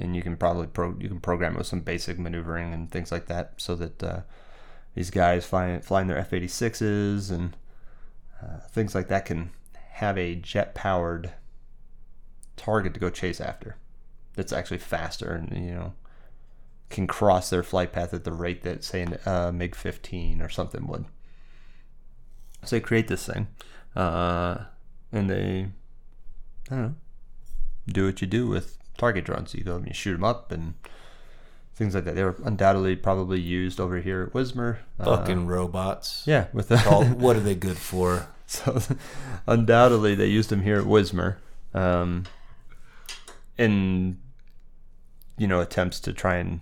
[0.02, 3.12] and you can probably pro you can program it with some basic maneuvering and things
[3.12, 4.22] like that, so that uh,
[4.96, 7.56] these guys flying flying their F eighty sixes and
[8.42, 9.52] uh, things like that can
[9.92, 11.32] have a jet powered
[12.58, 13.78] target to go chase after.
[14.36, 15.94] That's actually faster and you know
[16.90, 20.50] can cross their flight path at the rate that say an uh, MiG fifteen or
[20.50, 21.06] something would.
[22.66, 23.48] So they create this thing,
[23.96, 24.66] uh,
[25.12, 25.68] and they
[26.70, 26.96] I don't know
[27.88, 29.54] do what you do with target drones.
[29.54, 30.74] You go and you shoot them up and
[31.76, 32.16] things like that.
[32.16, 34.78] They were undoubtedly probably used over here at Wismar.
[35.00, 38.82] Uh, fucking robots yeah, with the All- what are they good for so
[39.48, 41.38] undoubtedly they used them here at Wismar,
[41.74, 42.26] um,
[43.58, 44.20] in
[45.38, 46.60] you know attempts to try and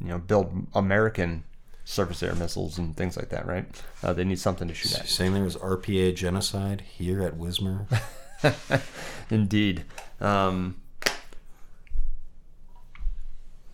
[0.00, 1.42] you know build American
[1.84, 3.44] surface air missiles and things like that.
[3.44, 3.66] Right?
[4.04, 5.08] Uh, they need something to shoot at.
[5.08, 7.86] saying there was rpa genocide here at wismar
[9.30, 9.84] Indeed.
[10.20, 10.76] Um,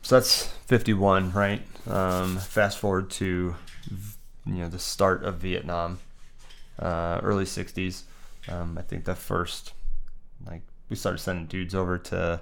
[0.02, 1.62] so that's 51, right?
[1.88, 3.54] Um, fast forward to
[4.46, 5.98] you know the start of Vietnam,
[6.78, 8.02] uh, early 60s.
[8.48, 9.72] Um, I think the first
[10.46, 12.40] like we started sending dudes over to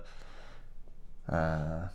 [1.29, 1.89] uh,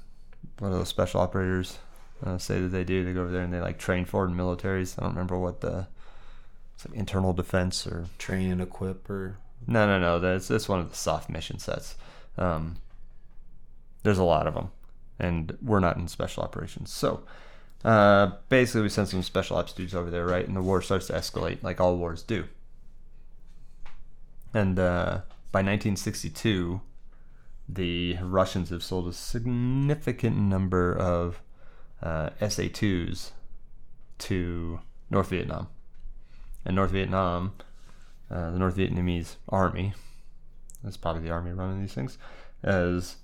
[0.57, 1.77] what are those special operators
[2.25, 3.03] uh, say that they do?
[3.03, 4.97] They go over there and they like train foreign militaries.
[4.97, 5.87] I don't remember what the
[6.75, 9.37] it's like internal defense or Train and equip or
[9.69, 10.19] no, no, no.
[10.19, 11.95] That's that's one of the soft mission sets.
[12.37, 12.77] Um,
[14.01, 14.71] there's a lot of them,
[15.19, 16.91] and we're not in special operations.
[16.91, 17.23] So
[17.85, 20.45] uh, basically, we send some special ops dudes over there, right?
[20.45, 22.45] And the war starts to escalate, like all wars do.
[24.55, 26.81] And uh, by 1962,
[27.67, 31.43] the Russians have sold a significant number of
[32.01, 33.31] uh, SA-2s
[34.17, 34.79] to
[35.11, 35.67] North Vietnam.
[36.65, 37.53] And North Vietnam
[38.31, 39.93] uh, the North Vietnamese army,
[40.83, 42.17] that's probably the army running these things,
[42.63, 43.17] is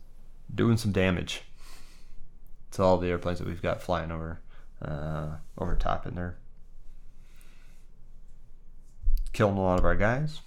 [0.54, 1.44] doing some damage
[2.72, 4.40] to all the airplanes that we've got flying over
[4.82, 6.38] uh, over top, and they're
[9.34, 10.42] killing a lot of our guys,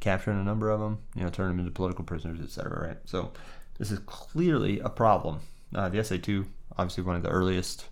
[0.00, 2.88] capturing a number of them, you know, turning them into political prisoners, etc.
[2.88, 2.98] Right.
[3.04, 3.32] So
[3.78, 5.40] this is clearly a problem.
[5.74, 7.86] Uh, the SA-2, obviously one of the earliest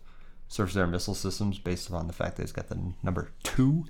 [0.48, 3.86] surface air missile systems, based upon the fact that it's got the number two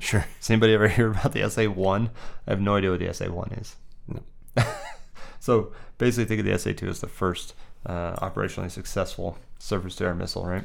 [0.00, 0.24] sure.
[0.40, 2.10] Does anybody ever hear about the SA one?
[2.46, 3.76] I have no idea what the SA one is.
[4.08, 4.22] No.
[5.40, 7.54] so basically, think of the SA two as the first
[7.86, 10.64] uh, operationally successful surface to air missile, right?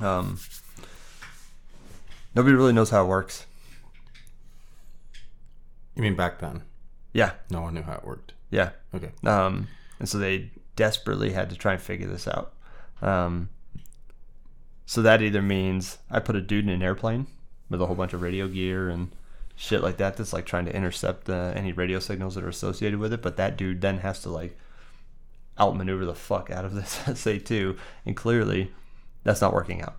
[0.00, 0.38] Um,
[2.34, 3.46] nobody really knows how it works.
[5.94, 6.62] You mean back then?
[7.12, 8.32] Yeah, No one knew how it worked.
[8.50, 8.70] yeah.
[8.94, 9.10] Okay.
[9.24, 9.66] Um,
[9.98, 12.54] and so they desperately had to try and figure this out.
[13.02, 13.50] Um,
[14.86, 17.26] so that either means I put a dude in an airplane
[17.70, 19.10] with a whole bunch of radio gear and
[19.56, 22.98] shit like that that's like trying to intercept uh, any radio signals that are associated
[22.98, 24.58] with it, but that dude then has to like
[25.58, 28.72] outmaneuver the fuck out of this SA2, and clearly
[29.22, 29.96] that's not working out.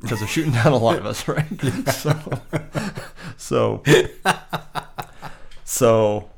[0.00, 1.46] Because they're shooting down a lot of us, right?
[1.92, 2.42] so,
[3.36, 3.82] so,
[5.64, 6.30] so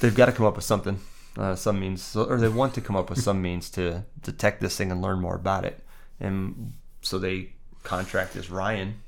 [0.00, 0.98] they've got to come up with something,
[1.36, 4.76] uh, some means, or they want to come up with some means to detect this
[4.76, 5.82] thing and learn more about it.
[6.20, 7.52] And so they
[7.82, 9.00] contract this Ryan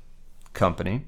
[0.55, 1.05] company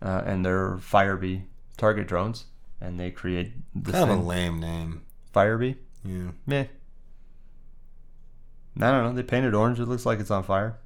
[0.00, 1.42] uh, and their Firebee
[1.76, 2.46] target drones,
[2.80, 5.02] and they create the Kind of a lame name.
[5.32, 5.74] Firebee.
[6.04, 6.30] Yeah.
[6.46, 6.66] Meh.
[8.78, 9.12] I don't know.
[9.12, 9.80] They painted orange.
[9.80, 10.78] It looks like it's on fire.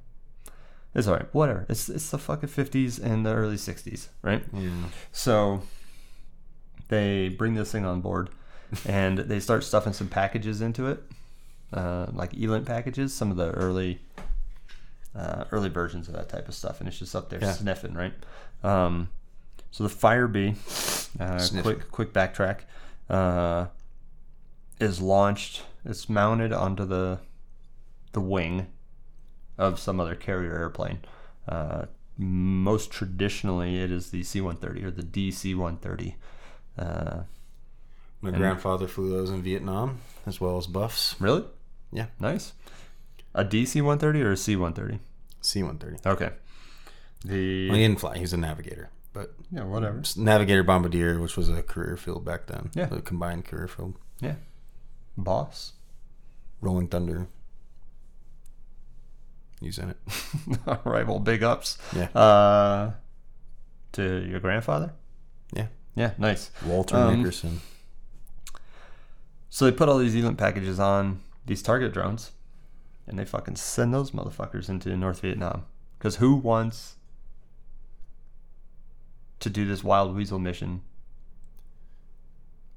[0.93, 1.33] It's alright.
[1.33, 1.65] Whatever.
[1.69, 4.43] It's it's the fucking fifties and the early sixties, right?
[4.53, 4.69] Yeah.
[5.11, 5.61] So
[6.89, 8.29] they bring this thing on board
[8.85, 11.03] and they start stuffing some packages into it,
[11.73, 14.01] uh, like ELINT packages, some of the early
[15.15, 17.51] uh, early versions of that type of stuff, and it's just up there Yeah.
[17.53, 18.13] sniffing, right?
[18.63, 19.09] Um,
[19.71, 20.55] so the Firebee,
[21.19, 22.61] uh, quick quick backtrack,
[23.09, 23.67] uh,
[24.79, 25.63] is launched.
[25.85, 27.19] It's mounted onto the
[28.13, 28.67] the wing
[29.57, 30.99] of some other carrier airplane.
[31.47, 31.85] Uh,
[32.17, 36.15] most traditionally, it is the C-130 or the DC-130.
[36.77, 37.21] Uh,
[38.21, 41.15] My grandfather flew those in Vietnam, as well as buffs.
[41.19, 41.45] really?
[41.91, 42.07] Yeah.
[42.19, 42.53] Nice.
[43.33, 44.99] A DC-130 or a C-130?
[45.41, 46.05] C-130.
[46.05, 46.31] Okay.
[47.25, 48.15] The Well, he didn't fly.
[48.15, 50.01] He was a navigator, but yeah, whatever.
[50.17, 52.71] navigator bombardier, which was a career field back then.
[52.73, 52.89] Yeah.
[52.91, 53.95] A combined career field.
[54.19, 54.35] Yeah.
[55.17, 55.73] Boss.
[56.61, 57.27] Rolling Thunder.
[59.59, 59.97] He's in it.
[60.67, 61.05] All right.
[61.07, 61.77] Well, big ups.
[61.95, 62.05] Yeah.
[62.19, 62.91] Uh,
[63.93, 64.93] to your grandfather.
[65.53, 65.67] Yeah.
[65.95, 66.11] Yeah.
[66.17, 66.49] Nice.
[66.65, 67.61] Walter Um, Nickerson.
[69.49, 72.31] So they put all these ELINT packages on these target drones,
[73.07, 75.65] and they fucking send those motherfuckers into North Vietnam.
[75.97, 76.95] Because who wants
[79.39, 80.81] to do this wild weasel mission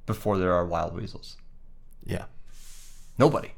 [0.06, 1.36] before there are wild weasels?
[2.04, 2.24] Yeah.
[3.18, 3.52] Nobody.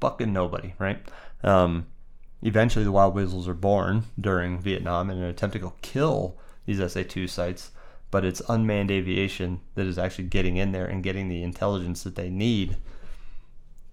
[0.00, 0.98] Fucking nobody, right?
[1.42, 1.86] Um,
[2.42, 6.36] eventually, the wild weasels are born during Vietnam in an attempt to go kill
[6.66, 7.70] these SA 2 sites,
[8.10, 12.16] but it's unmanned aviation that is actually getting in there and getting the intelligence that
[12.16, 12.76] they need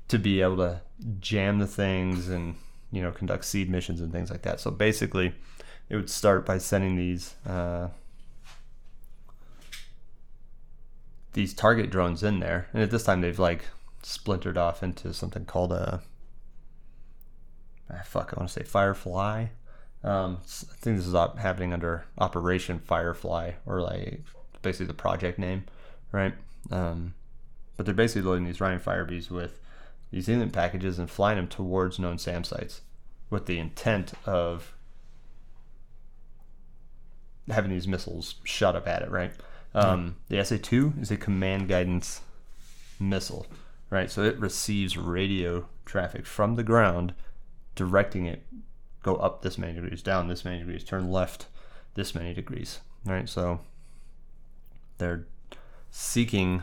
[0.07, 0.81] to be able to
[1.19, 2.55] jam the things and,
[2.91, 4.59] you know, conduct SEAD missions and things like that.
[4.59, 5.33] So basically,
[5.89, 7.35] it would start by sending these.
[7.45, 7.89] Uh,
[11.33, 13.65] these target drones in there, and at this time they've like
[14.03, 16.01] splintered off into something called a
[17.91, 18.33] ah, fuck.
[18.33, 19.47] I want to say Firefly.
[20.03, 24.21] Um, I think this is op- happening under Operation Firefly, or like
[24.61, 25.65] basically the project name,
[26.11, 26.33] right?
[26.71, 27.13] Um,
[27.77, 29.59] but they're basically loading these Ryan Firebees with
[30.13, 32.81] these ELINT packages and flying them towards known SAM sites
[33.31, 34.75] with the intent of
[37.49, 39.33] having these missiles shot up at it, right?
[39.73, 42.21] Um, the SA 2 is a command guidance
[42.99, 43.47] missile,
[43.89, 44.11] right?
[44.11, 47.15] So it receives radio traffic from the ground,
[47.73, 48.43] directing it
[49.01, 51.47] go up this many degrees, down this many degrees, turn left
[51.95, 53.27] this many degrees, right?
[53.27, 53.61] So
[54.99, 55.25] they're
[55.89, 56.61] seeking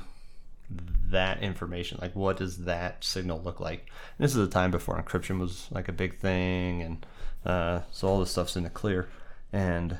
[1.10, 1.98] that information.
[2.00, 3.90] Like, what does that signal look like?
[4.18, 7.06] And this is a time before encryption was like a big thing, and
[7.44, 9.08] uh, so all this stuff's in the clear.
[9.52, 9.98] And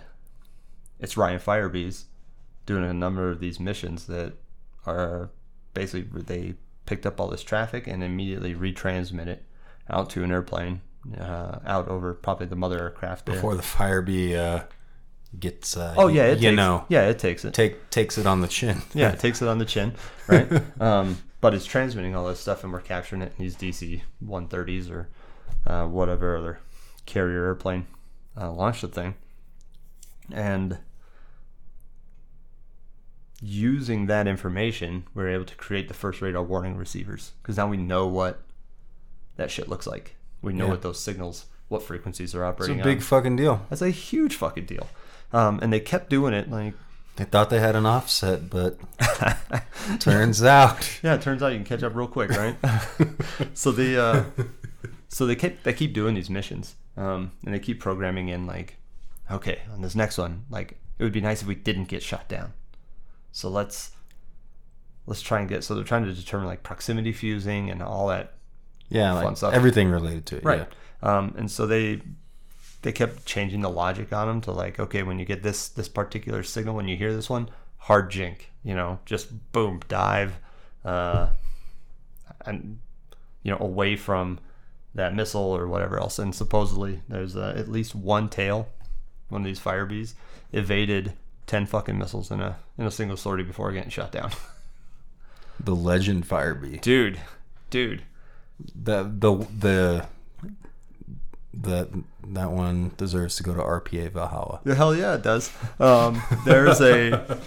[0.99, 2.05] it's Ryan Firebees
[2.67, 4.35] doing a number of these missions that
[4.87, 5.31] are
[5.75, 6.55] basically they
[6.87, 9.45] picked up all this traffic and immediately retransmit it
[9.89, 10.81] out to an airplane,
[11.19, 13.37] uh, out over probably the mother aircraft there.
[13.37, 14.61] Before the Firebee uh,
[15.39, 17.55] gets, uh, oh yeah, it you takes, know, yeah, it takes it.
[17.55, 18.83] take takes it on the chin.
[18.95, 19.95] Yeah, it takes it on the chin,
[20.27, 20.49] right?
[20.81, 24.91] um, but it's transmitting all this stuff, and we're capturing it in these DC 130s
[24.91, 25.09] or
[25.67, 26.59] uh, whatever other
[27.07, 27.87] carrier airplane
[28.39, 29.15] uh, launched the thing.
[30.33, 30.79] And
[33.41, 37.77] using that information, we're able to create the first radar warning receivers because now we
[37.77, 38.43] know what
[39.37, 40.17] that shit looks like.
[40.43, 40.71] We know Yeah.
[40.73, 43.03] what those signals, what frequencies It's operating a big on.
[43.03, 43.65] fucking deal.
[43.71, 44.89] That's a huge fucking deal.
[45.33, 46.75] Um, and they kept doing it like
[47.17, 48.79] They thought they had an offset, but
[49.99, 52.57] turns out Yeah, it turns out you can catch up real quick, right?
[53.55, 54.25] so they uh,
[55.09, 58.77] so they keep they keep doing these missions, um, and they keep programming in like,
[59.31, 62.29] okay, on this next one, like it would be nice if we didn't get shot
[62.29, 62.53] down.
[63.33, 63.93] So let's
[65.07, 65.65] let's try and get.
[65.65, 68.35] So they're trying to determine like proximity fusing and all that,
[68.89, 69.55] yeah, Fun like stuff.
[69.55, 70.45] everything related to it.
[70.45, 70.67] right?
[71.03, 71.19] Yeah.
[71.19, 72.03] Um, and so they
[72.83, 75.89] they kept changing the logic on them to like, okay, when you get this this
[75.89, 80.39] particular signal, when you hear this one, hard jink, you know, just boom, dive,
[80.85, 81.29] uh,
[82.47, 82.79] and
[83.43, 84.39] you know, away from
[84.95, 86.19] that missile or whatever else.
[86.19, 88.69] And supposedly, there's uh, at least one tail,
[89.29, 90.15] one of these fire bees,
[90.53, 91.13] evaded
[91.47, 94.31] ten fucking missiles in a in a single sortie before getting shot down.
[95.63, 96.79] The legend Firebee.
[96.79, 97.21] dude,
[97.69, 98.03] dude,
[98.75, 100.07] The the the
[101.53, 101.89] that
[102.29, 104.61] that one deserves to go to RPA Valhalla.
[104.65, 105.51] The hell yeah, it does.
[105.81, 107.39] Um, there's a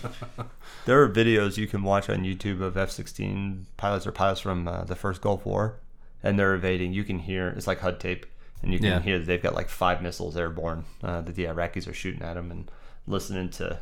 [0.86, 4.84] there are videos you can watch on YouTube of F-16 pilots or pilots from uh,
[4.84, 5.80] the first Gulf War,
[6.22, 6.92] and they're evading.
[6.94, 8.26] You can hear it's like HUD tape,
[8.62, 9.00] and you can Yeah.
[9.00, 12.34] hear that they've got like five missiles airborne uh, that the Iraqis are shooting at
[12.34, 12.70] them, and
[13.08, 13.80] listening to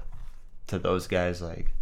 [0.68, 1.74] to those guys like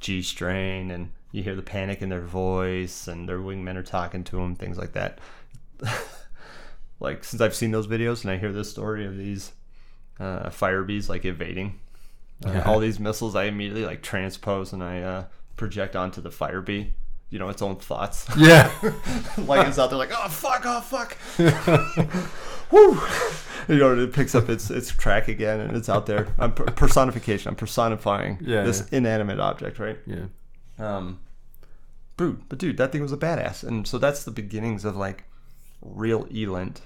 [0.00, 4.24] G strain, and you hear the panic in their voice, and their wingmen are talking
[4.24, 5.18] to them, things like that.
[7.00, 9.52] like since I've seen those videos and I hear this story of these
[10.18, 11.78] uh, fire bees like evading
[12.44, 15.24] uh, all these missiles, I immediately like transpose and I uh,
[15.56, 16.92] project onto the fire bee.
[17.30, 18.26] You know, its own thoughts.
[18.36, 18.70] Yeah.
[19.38, 21.16] like it's out there, like oh fuck, oh fuck,
[22.70, 23.00] whoo.
[23.68, 26.28] You know, it picks up its its track again, and it's out there.
[26.38, 27.48] I'm per- personification.
[27.48, 29.98] I'm personifying Yeah, this inanimate object, right?
[30.06, 30.26] yeah.
[30.78, 31.18] Um,
[32.16, 35.24] dude, but dude, that thing was a badass, and so that's the beginnings of like
[35.94, 36.80] real ELINT,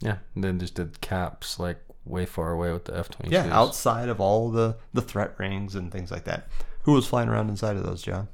[0.00, 0.18] yeah.
[0.34, 3.32] And then just did caps like way far away with the F twenty.
[3.34, 6.48] Yeah, outside of all the the threat rings and things like that.
[6.82, 8.28] Who was flying around inside of those, John?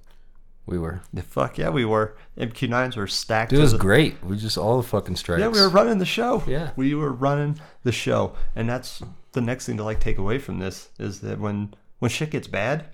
[0.67, 1.01] We were.
[1.13, 2.17] The fuck yeah, we were.
[2.39, 3.51] MQ9s were stacked.
[3.51, 4.23] Dude, it was the- great.
[4.25, 5.41] We just all the fucking strikes.
[5.41, 6.43] Yeah, we were running the show.
[6.47, 6.71] Yeah.
[6.77, 9.03] we were running the show, and that's
[9.33, 12.47] the next thing to like take away from this is that when when shit gets
[12.49, 12.87] bad,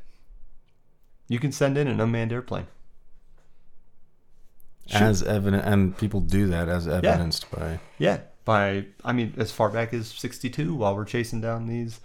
[1.28, 2.66] you can send in an unmanned airplane.
[4.88, 5.02] Shoot.
[5.02, 7.80] as evident, and people do that as evidenced by.
[7.98, 12.01] Yeah, by I mean as far back as '62, while we're chasing down these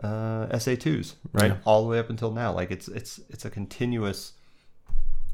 [0.00, 1.56] uh, SA2s, right, Yeah.
[1.64, 2.52] all the way up until now.
[2.52, 4.34] Like it's it's it's a continuous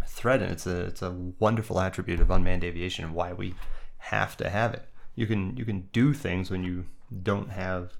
[0.07, 3.55] thread, and it's a it's a wonderful attribute of unmanned aviation and why we
[3.99, 4.89] have to have it.
[5.15, 6.87] You can you can do things when you
[7.23, 7.93] don't have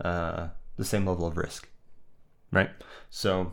[0.00, 1.68] uh, the same level of risk,
[2.52, 2.70] right?
[3.10, 3.52] So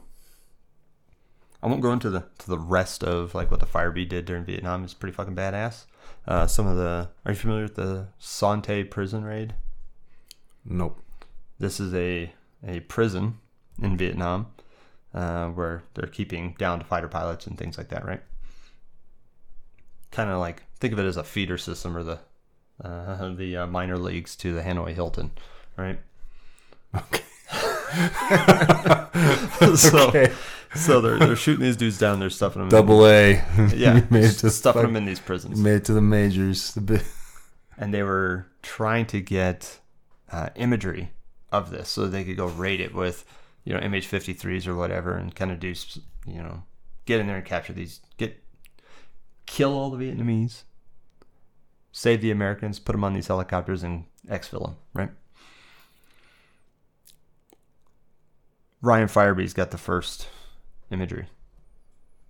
[1.61, 4.45] I won't go into the to the rest of like what the Firebee did during
[4.45, 4.83] Vietnam.
[4.83, 5.85] It's pretty fucking badass.
[6.27, 9.55] Uh, some of the are you familiar with the Son Tay prison raid?
[10.63, 10.99] Nope.
[11.59, 12.33] This is a
[12.65, 13.39] a prison
[13.81, 14.47] in Vietnam
[15.13, 18.21] uh, where they're keeping down to fighter pilots and things like that, right?
[20.11, 22.19] Kind of like think of it as a feeder system or the
[22.83, 25.31] uh, the uh, minor leagues to the Hanoi Hilton,
[25.77, 25.99] right?
[26.95, 27.21] Okay.
[29.75, 30.33] so, Okay.
[30.75, 32.19] So they're they're shooting these dudes down.
[32.19, 32.69] They're stuffing them.
[32.69, 33.43] Double A.
[33.57, 35.59] in, yeah, You made it to stuffing fuck- them in these prisons.
[35.59, 36.73] Made it to the majors.
[36.73, 37.03] The
[37.77, 39.79] and they were trying to get
[40.31, 41.11] uh, imagery
[41.51, 43.25] of this so they could go rate it with
[43.63, 45.73] you know MH53s or whatever and kind of do
[46.27, 46.63] you know
[47.05, 48.41] get in there and capture these get
[49.45, 50.63] kill all the Vietnamese
[51.91, 55.09] save the Americans put them on these helicopters and exfil them right
[58.81, 60.27] Ryan Firebee's got the first
[60.91, 61.27] imagery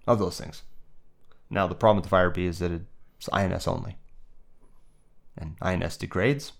[0.07, 0.63] of those things
[1.49, 3.97] now the problem with the Firebee is that it's INS only
[5.37, 6.53] and INS degrades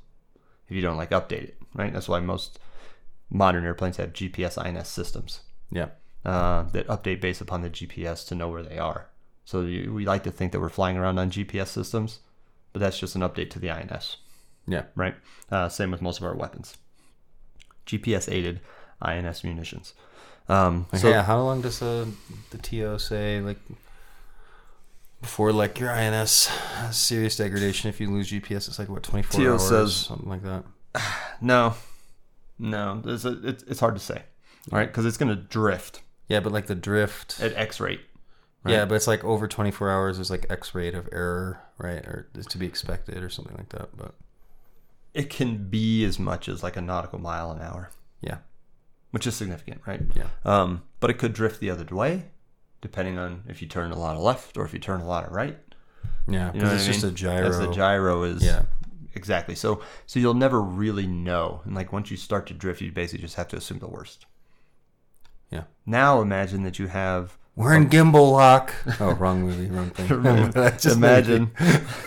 [0.68, 1.94] if you don't like update it, right?
[1.94, 2.60] That's why most
[3.30, 5.42] modern airplanes have GPS INS systems
[5.72, 5.90] yeah.
[6.24, 9.10] uh, that update based upon the GPS to know where they are.
[9.46, 12.20] So you, we like to think that we're flying around on GPS systems,
[12.74, 14.18] but that's just an update to the INS,
[14.68, 14.84] Yeah.
[14.96, 15.16] right?
[15.52, 16.78] Uh, same with most of our weapons.
[17.86, 18.62] GPS aided
[19.02, 19.94] INS munitions.
[20.48, 22.08] Um, so yeah, how long does the
[22.52, 23.58] the TO say like
[25.22, 26.50] before like your INS
[26.92, 28.68] serious degradation if you lose GPS?
[28.68, 30.64] It's like what twenty four hours, says- something like that.
[31.42, 31.74] no,
[32.60, 34.22] no, there's a, it's, it's hard to say,
[34.72, 34.86] right?
[34.88, 37.40] Because it's going to drift Yeah, but like the drift.
[37.42, 38.02] at X rate.
[38.68, 40.18] Yeah, but it's like over twenty four hours.
[40.18, 43.70] There's like X rate of error, right, or is to be expected or something like
[43.70, 43.96] that.
[43.96, 44.16] But
[45.14, 47.92] It can be as much as like a nautical mile an hour.
[48.22, 48.38] yeah,
[49.16, 50.02] which is significant, right?
[50.14, 50.28] Yeah.
[50.44, 52.26] Um, but it could drift the other way,
[52.82, 55.26] depending on if you turn a lot of left or if you turn a lot
[55.26, 55.58] of right.
[56.28, 57.48] yeah, You because know it's I just a gyro.
[57.48, 58.64] As the gyro is, Yeah.
[59.14, 59.56] exactly.
[59.56, 63.22] So, so you'll never really know, and like once you start to drift, you basically
[63.24, 64.26] just have to assume the worst.
[65.50, 65.64] Yeah.
[65.86, 67.38] Now imagine that you have.
[67.56, 68.74] We're in gimbal lock.
[69.00, 70.52] Oh, wrong movie, wrong thing.
[70.78, 71.52] Just imagine.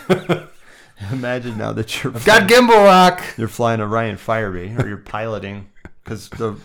[1.11, 3.23] imagine now that you're Got gimbal lock.
[3.35, 5.69] you're flying a Ryan Firebee or you're piloting
[6.03, 6.55] because the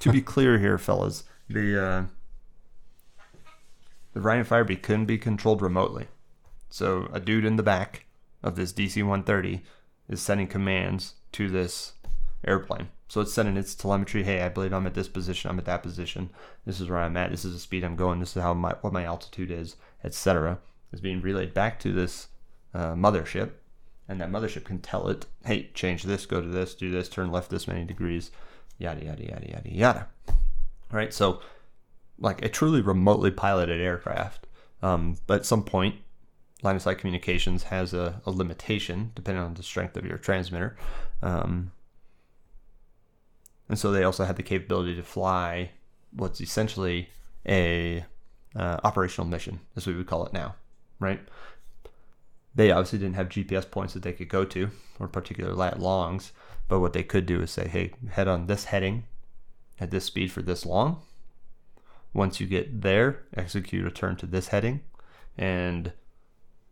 [0.00, 2.04] to be clear here, fellas, the uh,
[4.12, 6.08] the Ryan Firebee couldn't be controlled remotely.
[6.70, 8.06] So a dude in the back
[8.42, 9.62] of this DC-130
[10.08, 11.92] is sending commands to this
[12.46, 12.88] airplane.
[13.08, 14.22] So it's sending its telemetry.
[14.22, 15.50] Hey, I believe I'm at this position.
[15.50, 16.30] I'm at that position.
[16.66, 17.30] This is where I'm at.
[17.30, 18.20] This is the speed I'm going.
[18.20, 20.58] This is how my what my altitude is, etc.
[20.92, 22.28] Is being relayed back to this
[22.74, 23.52] uh, mothership,
[24.08, 27.30] and that mothership can tell it, hey, change this, go to this, do this, turn
[27.30, 28.30] left this many degrees,
[28.78, 30.08] yada yada yada yada yada.
[30.90, 31.12] Right.
[31.12, 31.40] So,
[32.18, 34.46] like a truly remotely piloted aircraft,
[34.82, 35.96] um, but at some point,
[36.62, 40.76] line of sight communications has a, a limitation depending on the strength of your transmitter.
[41.22, 41.72] Um,
[43.68, 45.72] and so they also had the capability to fly
[46.12, 47.10] what's essentially
[47.46, 48.04] a
[48.56, 50.54] uh, operational mission, as we would call it now,
[50.98, 51.20] right?
[52.54, 56.32] They obviously didn't have GPS points that they could go to or particular lat longs,
[56.68, 59.04] but what they could do is say, hey, head on this heading
[59.80, 61.00] at this speed for this long.
[62.12, 64.80] Once you get there, execute a turn to this heading
[65.36, 65.92] and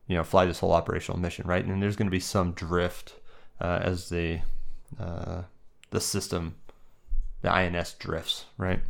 [0.07, 1.65] you know fly this whole operational mission, right?
[1.65, 3.15] And there's going to be some drift
[3.61, 4.41] uh, as the
[4.99, 5.43] uh,
[5.91, 6.57] the system
[7.43, 8.81] the INS drifts, right?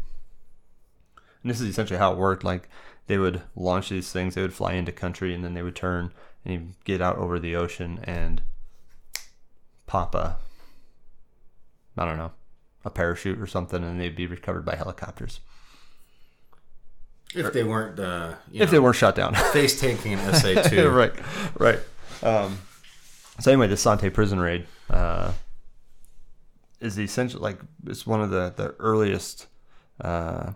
[1.42, 2.44] And this is essentially how it worked.
[2.44, 2.68] Like
[3.07, 6.12] they would launch these things, they would fly into country, and then they would turn
[6.44, 8.42] and get out over the ocean and
[9.86, 10.38] pop a,
[11.97, 12.32] I don't know,
[12.84, 15.40] a parachute or something, and they'd be recovered by helicopters
[17.34, 19.34] If they weren't, uh, you if they weren't shot down.
[19.53, 21.12] face tanking an SA two, right,
[21.59, 21.80] right.
[22.22, 22.59] Um,
[23.40, 25.32] so anyway, the Son Tay prison raid uh,
[26.80, 29.47] is the essential, like it's one of the the earliest
[30.01, 30.53] uh,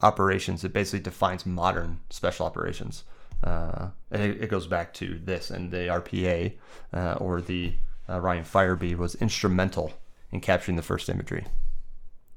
[0.00, 0.64] operations.
[0.64, 3.04] It basically defines modern special operations,
[3.42, 5.50] uh, and it, it goes back to this.
[5.50, 6.54] And the RPA
[6.92, 7.74] uh, or the
[8.08, 9.92] uh, Ryan Firebee was instrumental
[10.30, 11.46] in capturing the first imagery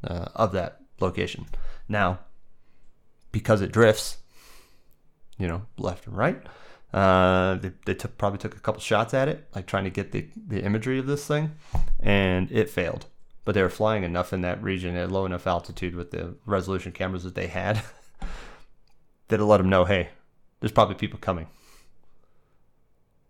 [0.03, 1.45] uh, of that location.
[1.87, 2.19] Now,
[3.31, 4.17] because it drifts,
[5.37, 6.41] you know, left and right.
[6.93, 10.11] Uh, they, they took probably took a couple shots at it, like trying to get
[10.11, 11.51] the, the imagery of this thing,
[11.99, 13.05] and it failed.
[13.45, 16.91] But they were flying enough in that region at low enough altitude with the resolution
[16.91, 17.81] cameras that they had
[19.29, 20.09] that it let them know, hey,
[20.59, 21.47] there's probably people coming.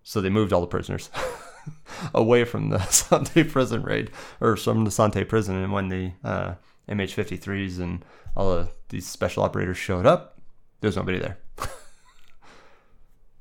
[0.04, 1.10] So they moved all the prisoners.
[2.14, 5.56] away from the Son Tay prison raid or from the Son Tay prison.
[5.56, 6.56] And when the uh,
[6.90, 8.04] MH53s and
[8.36, 10.40] all of these special operators showed up,
[10.82, 11.38] there's nobody there.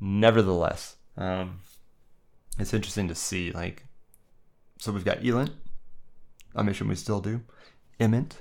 [0.00, 1.60] Nevertheless, um,
[2.58, 3.84] it's interesting to see like
[4.80, 5.52] so we've got Elint,
[6.54, 7.42] a mission we still do,
[8.00, 8.32] Imint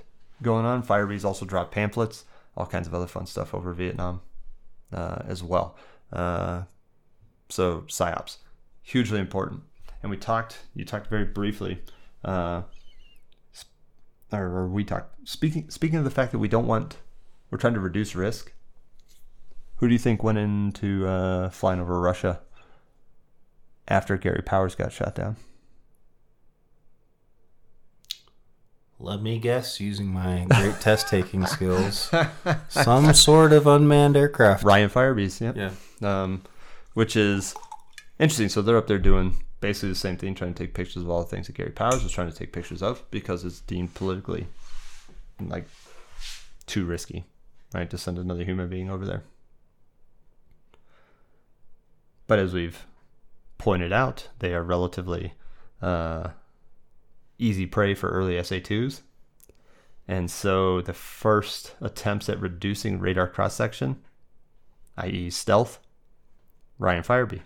[0.42, 0.82] going on.
[0.82, 2.24] Firebees also dropped pamphlets,
[2.56, 4.22] all kinds of other fun stuff over Vietnam
[4.90, 5.76] uh, as well.
[6.10, 6.62] Uh,
[7.50, 8.38] so psyops,
[8.82, 9.62] hugely important.
[10.02, 11.82] And we talked, you talked very briefly,
[12.24, 12.62] uh,
[14.32, 16.96] or, or we talked speaking speaking of the fact that we don't want,
[17.50, 18.52] we're trying to reduce risk.
[19.76, 22.40] Who do you think went into uh, flying over Russia
[23.88, 25.36] after Gary Powers got shot down?
[29.02, 32.10] Let me guess, using my great test taking skills,
[32.68, 34.62] some sort of unmanned aircraft.
[34.62, 35.56] Ryan Firebees, yep.
[35.56, 36.22] Yeah.
[36.22, 36.42] um,
[36.92, 37.54] which is
[38.18, 38.50] interesting.
[38.50, 41.22] So they're up there doing basically the same thing, trying to take pictures of all
[41.22, 44.46] the things that Gary Powers was trying to take pictures of because it's deemed politically
[45.40, 45.66] like
[46.66, 47.24] too risky,
[47.74, 49.22] right, to send another human being over there.
[52.26, 52.86] But as we've
[53.58, 55.34] pointed out, they are relatively
[55.82, 56.30] uh,
[57.38, 59.00] easy prey for early SA2s.
[60.06, 64.00] And so the first attempts at reducing radar cross section,
[64.96, 65.78] i.e., stealth,
[66.78, 67.42] Ryan Firebee.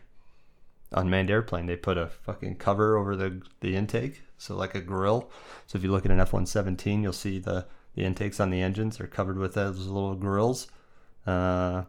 [0.95, 1.66] Unmanned airplane.
[1.66, 5.30] They put a fucking cover over the, the intake, so like a grill.
[5.66, 8.62] So if you look at an F 117, you'll see the, the intakes on the
[8.62, 10.68] engines are covered with those little grills.
[11.26, 11.84] Uh,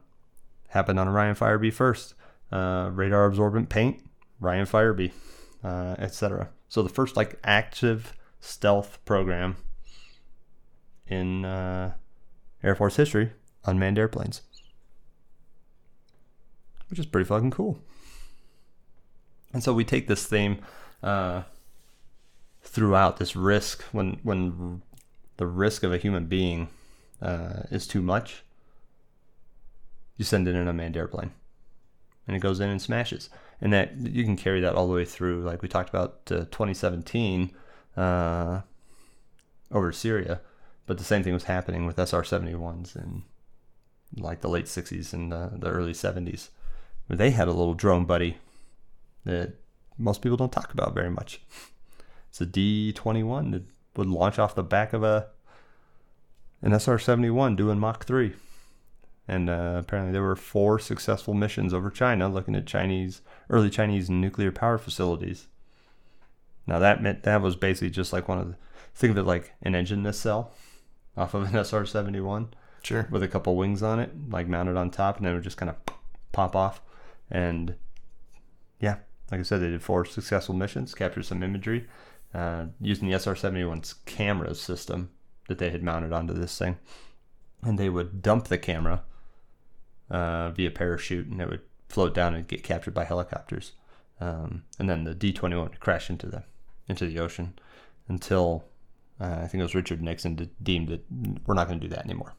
[0.69, 2.15] happened on a Ryan Firebee first.
[2.51, 4.03] Uh, radar absorbent paint,
[4.39, 5.11] Ryan Firebee,
[5.63, 6.49] uh, etc.
[6.69, 9.57] So the first like active stealth program
[11.07, 11.93] in uh,
[12.63, 13.31] Air Force history,
[13.65, 14.41] unmanned airplanes
[16.89, 17.79] which is pretty fucking cool.
[19.55, 20.59] And so we take this theme
[21.01, 21.43] uh,
[22.61, 24.81] throughout this risk when when
[25.37, 26.67] the risk of a human being
[27.21, 28.43] uh, is too much.
[30.17, 31.31] You send it in an unmanned airplane,
[32.27, 33.29] and it goes in and smashes,
[33.61, 35.43] and that you can carry that all the way through.
[35.43, 37.51] Like we talked about uh, 2017
[37.95, 38.59] uh,
[39.71, 40.41] over Syria,
[40.85, 43.23] but the same thing was happening with SR-71s in
[44.17, 46.49] like the late 60s and the, the early 70s
[47.07, 48.37] where they had a little drone buddy
[49.25, 49.55] that
[49.97, 51.41] most people don't talk about very much.
[52.29, 53.63] It's a D21 that
[53.95, 55.27] would launch off the back of a
[56.61, 58.33] an SR-71 doing Mach 3.
[59.27, 64.09] And uh, apparently there were four successful missions over China looking at Chinese early Chinese
[64.09, 65.47] nuclear power facilities.
[66.67, 68.55] Now that meant that was basically just like one of the
[68.93, 70.51] think of it like an engine nacelle
[71.17, 72.49] off of an SR-71
[72.83, 73.07] Sure.
[73.09, 75.57] with a couple wings on it, like mounted on top, and then it would just
[75.57, 75.75] kind of
[76.31, 76.81] pop off.
[77.31, 77.75] And
[79.31, 81.87] like I said, they did four successful missions, captured some imagery
[82.33, 85.09] uh, using the SR 71's camera system
[85.47, 86.77] that they had mounted onto this thing.
[87.63, 89.03] And they would dump the camera
[90.09, 93.73] uh, via parachute and it would float down and get captured by helicopters.
[94.19, 96.43] Um, and then the D 21 would crash into the,
[96.87, 97.57] into the ocean
[98.07, 98.65] until
[99.19, 101.05] uh, I think it was Richard Nixon de- deemed that
[101.45, 102.33] we're not going to do that anymore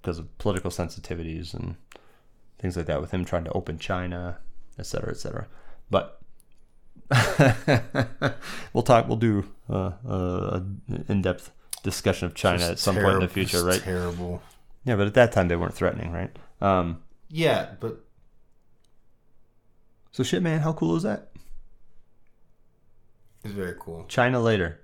[0.00, 1.76] because of political sensitivities and
[2.58, 4.38] things like that with him trying to open China,
[4.78, 5.46] et cetera, et cetera.
[5.90, 6.20] But
[8.72, 9.06] we'll talk.
[9.08, 10.60] We'll do uh, uh,
[11.08, 11.50] in-depth
[11.82, 13.80] discussion of China at some point in the future, right?
[13.80, 14.42] Terrible.
[14.84, 16.34] Yeah, but at that time they weren't threatening, right?
[16.60, 18.04] Um, Yeah, but
[20.12, 21.28] so shit, man, how cool is that?
[23.44, 24.04] it's very cool.
[24.08, 24.80] China later.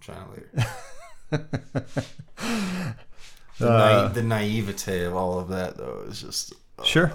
[0.00, 0.66] China later.
[3.58, 6.52] The, naive, the naivete of all of that, though, is just
[6.84, 7.10] Sure,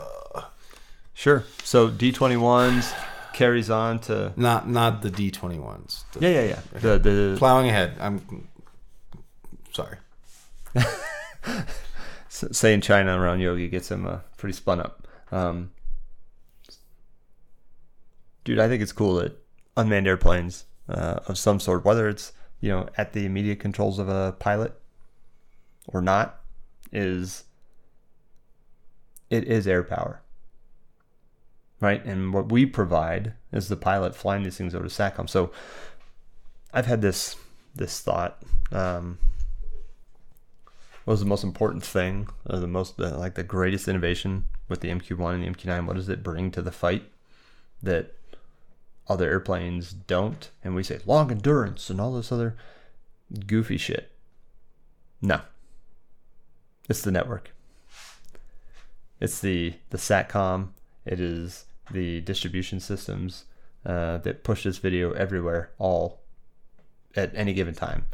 [1.14, 1.44] sure.
[1.64, 2.92] So D twenty ones
[3.34, 6.06] carries on to not not the D twenty ones.
[6.20, 6.60] yeah, yeah, yeah.
[6.80, 7.96] The the Plowing ahead.
[8.00, 8.48] I'm
[9.74, 9.98] sorry.
[12.30, 15.08] saying China around Yogi gets him uh, pretty spun up.
[15.32, 15.72] Um,
[18.44, 19.38] dude, I think it's cool that
[19.78, 24.10] unmanned airplanes uh, of some sort, whether it's you know at the immediate controls of
[24.10, 24.74] a pilot
[25.88, 26.40] or not,
[26.92, 27.44] is
[29.30, 30.22] it is air power,
[31.82, 32.06] right?
[32.06, 35.30] And what we provide is the pilot flying these things over to SATCOM.
[35.30, 35.52] So
[36.74, 37.36] I've had this
[37.76, 38.42] this thought.
[38.72, 39.18] Um,
[41.04, 44.82] what was the most important thing, or the most the, like the greatest innovation with
[44.82, 45.88] the MQ1 and the MQ9?
[45.88, 47.04] What does it bring to the fight
[47.82, 48.14] that
[49.08, 50.52] other airplanes don't?
[50.64, 52.56] And we say long endurance and all this other
[53.48, 54.12] goofy shit.
[55.22, 55.42] No,
[56.88, 57.52] it's the network.
[59.20, 60.70] It's the the satcom.
[61.04, 63.46] It is the distribution systems
[63.86, 66.22] uh, that push this video everywhere, all
[67.16, 68.06] at any given time.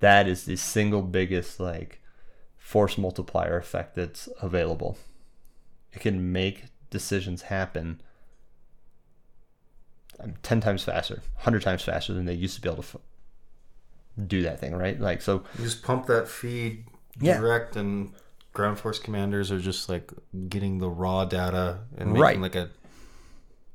[0.00, 2.00] That is the single biggest like
[2.56, 4.96] force multiplier effect that's available.
[5.92, 8.00] It can make decisions happen
[10.20, 14.26] um, 10 times faster, 100 times faster than they used to be able to f-
[14.26, 15.00] do that thing, right?
[15.00, 16.84] Like, so You just pump that feed
[17.20, 17.38] Yeah.
[17.38, 18.12] direct, and
[18.52, 20.12] ground force commanders are just like
[20.48, 22.40] getting the raw data and making Right.
[22.40, 22.70] like a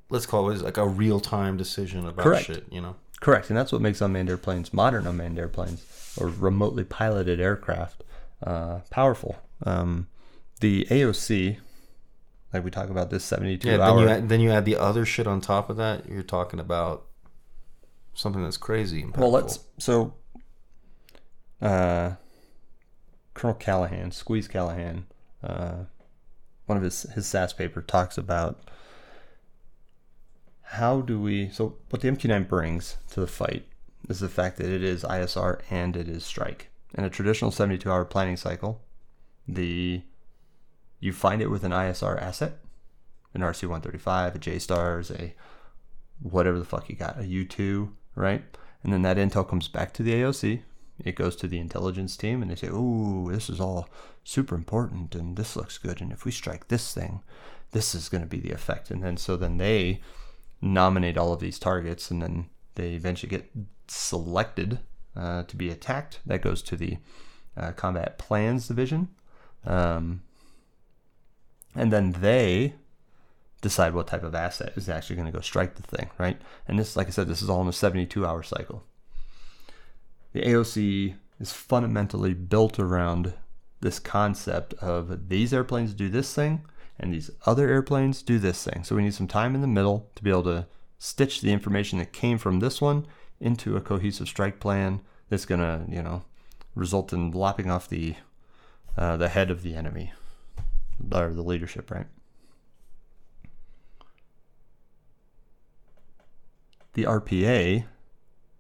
[0.10, 2.46] let's call it like a real time decision about Correct.
[2.46, 2.66] shit.
[2.72, 5.84] You know, Correct, and that's what makes unmanned airplanes, modern unmanned airplanes,
[6.20, 8.04] or remotely piloted aircraft,
[8.44, 9.38] uh, powerful.
[9.64, 10.08] Um,
[10.60, 11.58] the AOC,
[12.54, 13.78] like we talk about this seventy-two yeah.
[13.78, 16.08] Then you add, then you add the other shit on top of that.
[16.08, 17.06] You're talking about
[18.14, 19.04] something that's crazy.
[19.04, 19.18] Impactful.
[19.18, 20.14] well, let's so.
[21.62, 22.16] Uh,
[23.34, 25.08] Colonel Callahan, Squeeze Callahan,
[25.44, 25.86] uh,
[26.66, 28.60] one of his his SAS paper talks about
[30.70, 33.66] how do we so what the MQ9 brings to the fight
[34.10, 36.70] is the fact that it is ISR and it is strike.
[36.94, 38.82] In a traditional 72 hour planning cycle,
[39.48, 40.02] the
[41.00, 42.60] you find it with an ISR asset,
[43.34, 45.36] an RC135, a J stars, a
[46.22, 48.44] whatever the fuck you got, a U2, right?
[48.84, 50.62] And then that intel comes back to the AOC.
[51.04, 53.90] It goes to the intelligence team and they say, Ooh, this is all
[54.24, 56.02] super important and this looks good.
[56.02, 57.22] And if we strike this thing,
[57.72, 58.90] this is going to be the effect.
[58.90, 60.02] And then so then they
[60.66, 63.50] nominate all of these targets and then they eventually get
[63.88, 64.80] selected
[65.16, 66.20] uh, to be attacked.
[66.26, 66.98] That goes to the
[67.56, 69.10] uh, combat plans division.
[69.66, 70.24] Um,
[71.76, 72.76] and then they
[73.62, 76.40] decide what type of asset is actually going to go strike the thing, right?
[76.68, 78.84] And this, like I said, this is all in a 72 hour cycle.
[80.34, 83.34] The AOC is fundamentally built around
[83.82, 86.66] this concept of these airplanes do this thing
[87.00, 88.84] and these other airplanes do this thing.
[88.84, 90.68] So we need some time in the middle to be able to
[90.98, 93.06] stitch the information that came from this one
[93.40, 96.24] into a cohesive strike plan that's going to, you know,
[96.74, 98.16] result in lopping off the
[98.98, 100.14] uh, the head of the enemy
[101.14, 102.08] or the leadership, right?
[106.94, 107.86] The RPA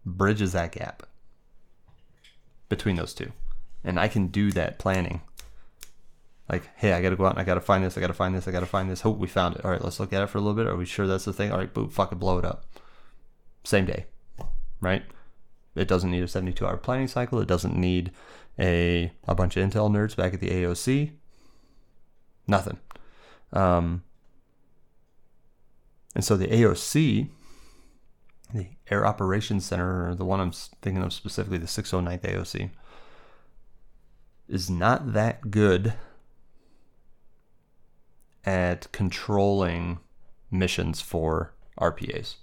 [0.06, 1.04] bridges that gap
[2.68, 3.32] between those two.
[3.84, 5.22] And I can do that planning.
[6.48, 8.48] Like, hey, I gotta go out and I gotta find this, I gotta find this,
[8.48, 9.02] I gotta find this.
[9.02, 9.66] Hope we found it.
[9.66, 10.68] All right, let's look at it for a little bit.
[10.68, 11.52] Are we sure that's the thing?
[11.52, 12.66] All right, boom, fucking blow it up.
[13.64, 14.06] Same day,
[14.80, 15.04] right?
[15.76, 17.40] It doesn't need a 72 hour planning cycle.
[17.40, 18.12] It doesn't need
[18.60, 21.12] a, a bunch of Intel nerds back at the AOC.
[22.48, 22.78] Nothing.
[23.52, 24.04] Um,
[26.14, 27.30] and so the AOC,
[28.54, 32.70] the Air Operations Center, or the one I'm thinking of specifically, the 609th AOC,
[34.48, 35.94] is not that good
[38.46, 40.00] at controlling
[40.52, 42.36] missions for RPAs.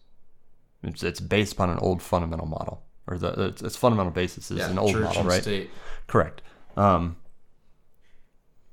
[0.82, 4.61] It's, it's based upon an old fundamental model, or the its, its fundamental basis is
[4.61, 5.42] an old model, right?
[5.42, 5.70] State.
[6.09, 6.42] Correct.
[6.76, 7.16] Um,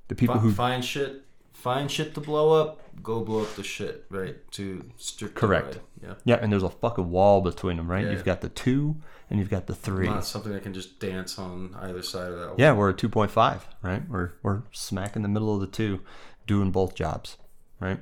[0.08, 1.24] the people Fi- who find shit,
[1.54, 2.82] find shit to blow up.
[3.04, 4.36] Go blow up the shit, right?
[4.54, 5.76] To strictly Correct.
[5.76, 5.84] right.
[6.02, 6.14] Yeah.
[6.26, 8.06] yeah, and there's a fucking wall between them, right?
[8.06, 8.12] Yeah.
[8.12, 8.98] You've got the two
[9.30, 10.08] and you've got the three.
[10.08, 12.56] Not something that can just dance on either side of that.
[12.58, 14.10] Yeah, we're at 2.5, right?
[14.10, 16.02] We're we're smack in the middle of the two,
[16.50, 17.38] doing both jobs,
[17.80, 18.00] right?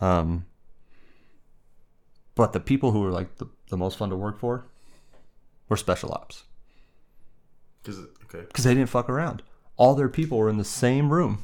[0.00, 0.44] Um,
[2.34, 4.66] but the people who were like the, the most fun to work for
[5.70, 6.44] were special ops
[7.84, 8.42] Cause, okay.
[8.46, 9.42] because they didn't fuck around.
[9.78, 11.38] All their people were in the same room,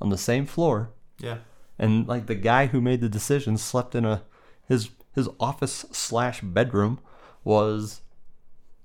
[0.00, 1.38] on the same floor, Yeah.
[1.78, 4.22] and like the guy who made the decision slept in a
[4.66, 6.98] his his office slash bedroom
[7.44, 8.00] was,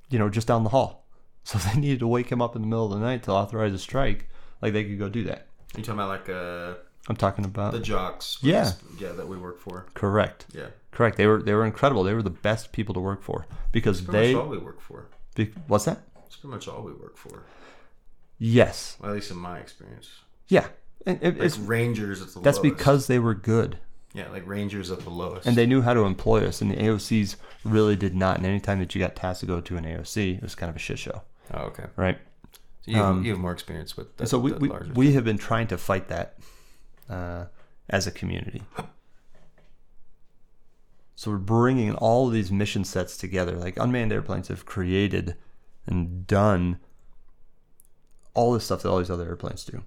[0.09, 1.01] you know, just down the hall.
[1.45, 3.71] So they needed to wake him up in the middle of the night to authorize
[3.73, 4.27] a strike.
[4.63, 5.45] Like they could go do that.
[5.77, 6.73] You talking about like uh
[7.07, 8.37] I'm talking about the jocks?
[8.41, 8.71] Yeah.
[8.99, 9.85] Yeah, that we work for.
[9.93, 10.67] correct, Yeah.
[10.91, 11.17] correct.
[11.17, 12.03] They were they were incredible.
[12.03, 14.33] They were the best people to work for because Pretty they.
[14.33, 15.07] much all we work for.
[15.35, 15.99] be- what's that?
[16.25, 17.43] It's pretty much all we work for.
[18.37, 20.09] Yes, Well, at least in my experience.
[20.47, 20.67] yeah.
[21.05, 22.63] And it- It's it's Rangers at the that's lowest.
[22.77, 23.77] because they were good.
[24.13, 25.45] yeah, like Rangers at the lowest.
[25.47, 28.79] and they knew how to employ us and the aocs really did not and anytime
[28.79, 30.97] that you got tasked to go to an aoc it was kind of a shit
[30.97, 31.21] show
[31.53, 31.85] oh, okay.
[31.97, 32.17] right
[32.85, 34.27] So you, have, Um, you have more experience with that.
[34.27, 36.37] so we, we, we have been trying to fight that
[37.09, 37.45] uh,
[37.89, 38.61] as a community
[41.15, 45.35] so we're bringing all of these mission sets together like unmanned airplanes have created
[45.87, 46.77] and done
[48.33, 49.81] all the stuff that all these other airplanes do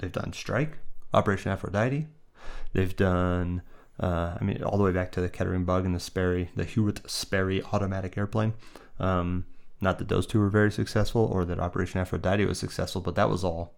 [0.00, 0.78] they've done strike
[1.12, 2.06] operation aphrodite
[2.72, 3.62] They've done,
[4.00, 6.64] uh, I mean, all the way back to the Kettering Bug and the Sperry, the
[6.64, 8.54] Hewitt Sperry automatic airplane.
[8.98, 9.44] Um,
[9.82, 13.28] not that those two were very successful or that Operation Aphrodite was successful, but that
[13.28, 13.74] was all.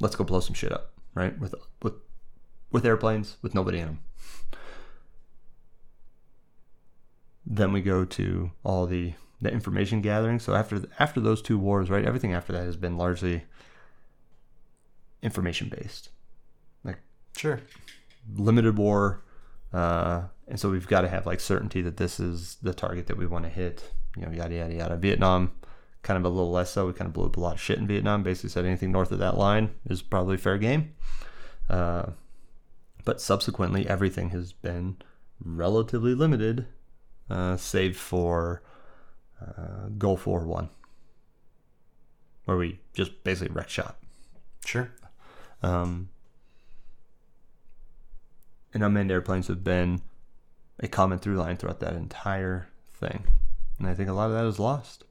[0.00, 1.38] Let's go blow some shit up, right?
[1.38, 1.94] With with
[2.70, 3.98] with airplanes with nobody in them.
[7.46, 10.38] Then we go to all the the information gathering.
[10.38, 13.44] So after after those two wars, right, everything after that has been largely
[15.22, 16.10] information based,
[16.84, 16.98] like
[17.36, 17.60] Sure.
[18.34, 19.22] limited war,
[19.72, 23.16] uh, and so we've got to have like certainty that this is the target that
[23.16, 23.92] we want to hit.
[24.16, 24.96] You know, yada yada yada.
[24.96, 25.52] Vietnam,
[26.02, 26.86] kind of a little less so.
[26.86, 28.22] We kind of blew up a lot of shit in Vietnam.
[28.22, 30.94] Basically said anything north of that line is probably fair game.
[31.68, 32.10] Uh,
[33.04, 34.96] but subsequently, everything has been
[35.42, 36.66] relatively limited,
[37.28, 38.62] uh, save for
[39.40, 40.70] uh, Gulf War One,
[42.44, 44.00] where we just basically wrecked shop.
[44.64, 44.90] Sure.
[45.62, 46.08] Um,
[48.72, 50.02] and unmanned airplanes have been
[50.80, 53.24] a common through line throughout that entire thing,
[53.78, 55.04] and I think a lot of that is lost.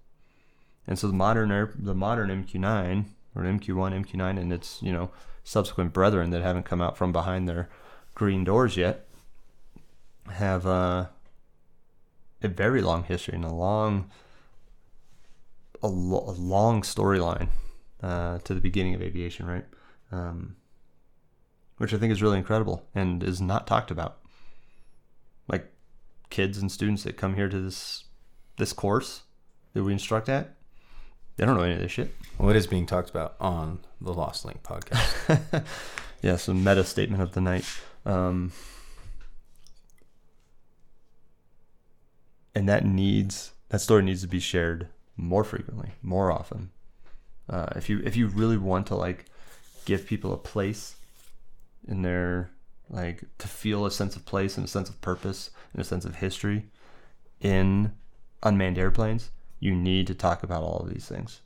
[0.88, 5.12] And so the modern air, the modern MQ9 or MQ1, MQ9, and its you know
[5.44, 7.70] subsequent brethren that haven't come out from behind their
[8.16, 9.08] green doors yet
[10.32, 11.08] have uh,
[12.42, 14.10] a very long history and a long,
[15.82, 17.50] a, lo- a long storyline
[18.02, 19.66] uh, to the beginning of aviation, right?
[20.12, 20.56] Um,
[21.78, 24.20] which I think is really incredible and is not talked about.
[25.48, 25.72] Like
[26.30, 28.06] kids and students that come here to this
[28.58, 29.24] this course
[29.74, 30.56] that we instruct at,
[31.38, 32.14] they don't know any of this shit.
[32.38, 35.64] What is being talked about on the Lost Link podcast.
[36.22, 37.66] yeah, so meta statement of the night.
[38.06, 38.52] Um,
[42.54, 46.72] and that needs that story needs to be shared more frequently, more often.
[47.50, 49.26] Uh, if you if you really want to like
[49.86, 50.96] give people a place
[51.88, 52.52] in their
[52.90, 56.06] like to feel a sense of place and a sense of purpose and a sense
[56.06, 56.68] of history
[57.42, 57.92] in
[58.44, 61.42] unmanned airplanes, you need to talk about all of these things.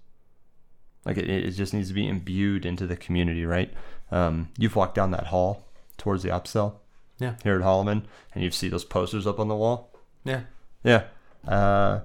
[1.05, 3.73] Like it, it just needs to be imbued into the community, right?
[4.11, 5.65] Um, you've walked down that hall
[5.97, 6.81] towards the op cell
[7.19, 7.35] Yeah.
[7.43, 8.03] here at Holloman,
[8.33, 9.91] and you see those posters up on the wall.
[10.25, 10.41] yeah.
[10.83, 11.03] Yeah.
[11.47, 12.01] Uh,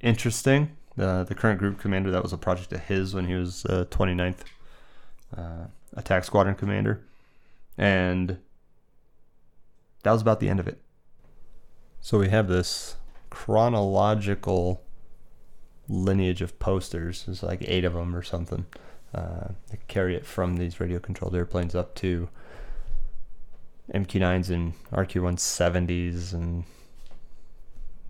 [0.00, 0.76] interesting.
[0.96, 3.84] The the current group commander that was a project of his when he was uh,
[3.90, 4.38] 29th
[5.36, 7.02] uh, attack squadron commander,
[7.76, 8.38] and
[10.02, 10.80] that was about the end of it.
[12.00, 12.96] So we have this
[13.36, 14.82] chronological
[15.90, 17.24] lineage of posters.
[17.24, 18.64] There's like eight of them or something.
[19.14, 19.48] Uh,
[19.88, 22.30] carry it from these radio controlled airplanes up to
[23.92, 26.64] MQ9s and RQ170s and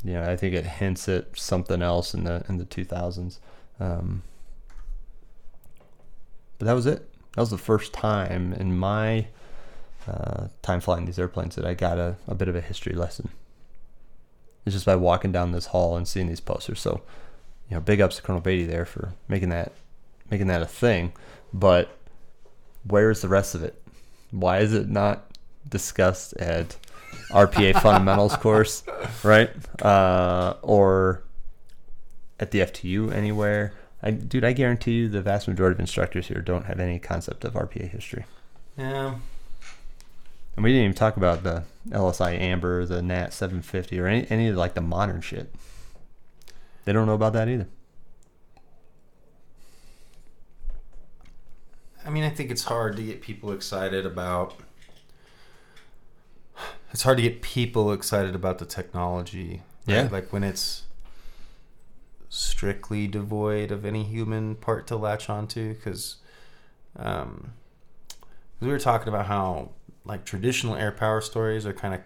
[0.05, 3.41] you know, I think it hints at something else in the in the 2000s.
[3.81, 4.23] Um,
[6.59, 7.11] but that was it.
[7.35, 9.27] That was the first time in my
[10.07, 13.31] uh, time flying these airplanes that I got a, a bit of a history lesson.
[14.67, 16.81] It's just by walking down this hall and seeing these posters.
[16.81, 17.01] So,
[17.71, 19.73] you know, big ups to Colonel Beatty there for making that
[20.31, 21.13] making that a thing.
[21.55, 21.97] But
[22.85, 23.81] where's the rest of it?
[24.33, 25.31] Why is it not
[25.69, 26.77] discussed at
[27.31, 28.83] RPA fundamentals course,
[29.23, 29.51] right?
[29.83, 31.23] Uh, or
[32.39, 33.73] at the FTU anywhere.
[34.03, 37.45] I, dude, I guarantee you the vast majority of instructors here don't have any concept
[37.45, 38.25] of RPA history.
[38.77, 39.17] Yeah.
[40.57, 44.49] And we didn't even talk about the LSI Amber, the GNAT 750, or any, any
[44.49, 45.55] of like the modern shit.
[46.85, 47.69] They don't know about that either.
[52.07, 54.55] I mean, I think it's hard to get people excited about.
[56.93, 59.63] It's hard to get people excited about the technology.
[59.87, 59.95] right?
[59.95, 60.09] Yeah.
[60.11, 60.85] Like when it's
[62.29, 65.75] strictly devoid of any human part to latch onto.
[65.75, 66.17] Because
[66.97, 67.53] um,
[68.61, 69.71] we were talking about how
[70.07, 72.01] like traditional air power stories are kind of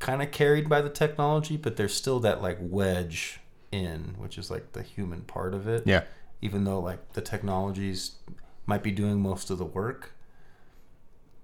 [0.00, 3.40] kind of carried by the technology, but there's still that like wedge
[3.72, 6.02] in, which is like the human part of it Yeah.
[6.42, 8.12] even though like the technologies
[8.66, 10.12] might be doing most of the work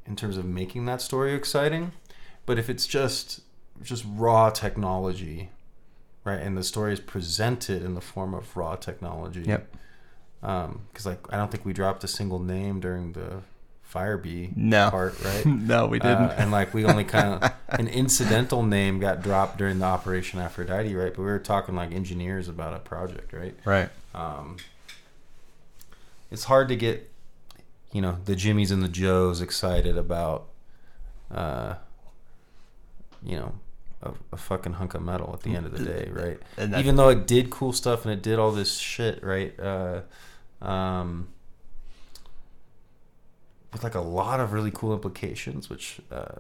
[0.07, 1.93] in terms of making that story exciting
[2.47, 3.41] but if it's just
[3.83, 5.51] just raw technology
[6.25, 9.77] right and the story is presented in the form of raw technology Yep.
[10.43, 13.43] um because like i don't think we dropped a single name during the
[13.91, 14.89] firebee No.
[14.91, 16.17] part right no, we didn't.
[16.31, 20.39] uh, and like we only kind of an incidental name got dropped during the operation
[20.41, 23.89] aphrodite right but we were talking like engineers about a project right right.
[24.15, 24.57] um,
[26.31, 27.11] it's hard to get
[27.93, 30.47] you know the jimmies and the joes excited about
[31.35, 31.75] uh,
[33.25, 33.53] you know
[34.03, 36.97] a, a fucking hunk of metal at the end of the day right And even
[36.97, 40.03] though it did cool stuff and it did all this shit right uh,
[40.63, 41.29] um,
[43.73, 46.37] with like a lot of really cool implications which uh,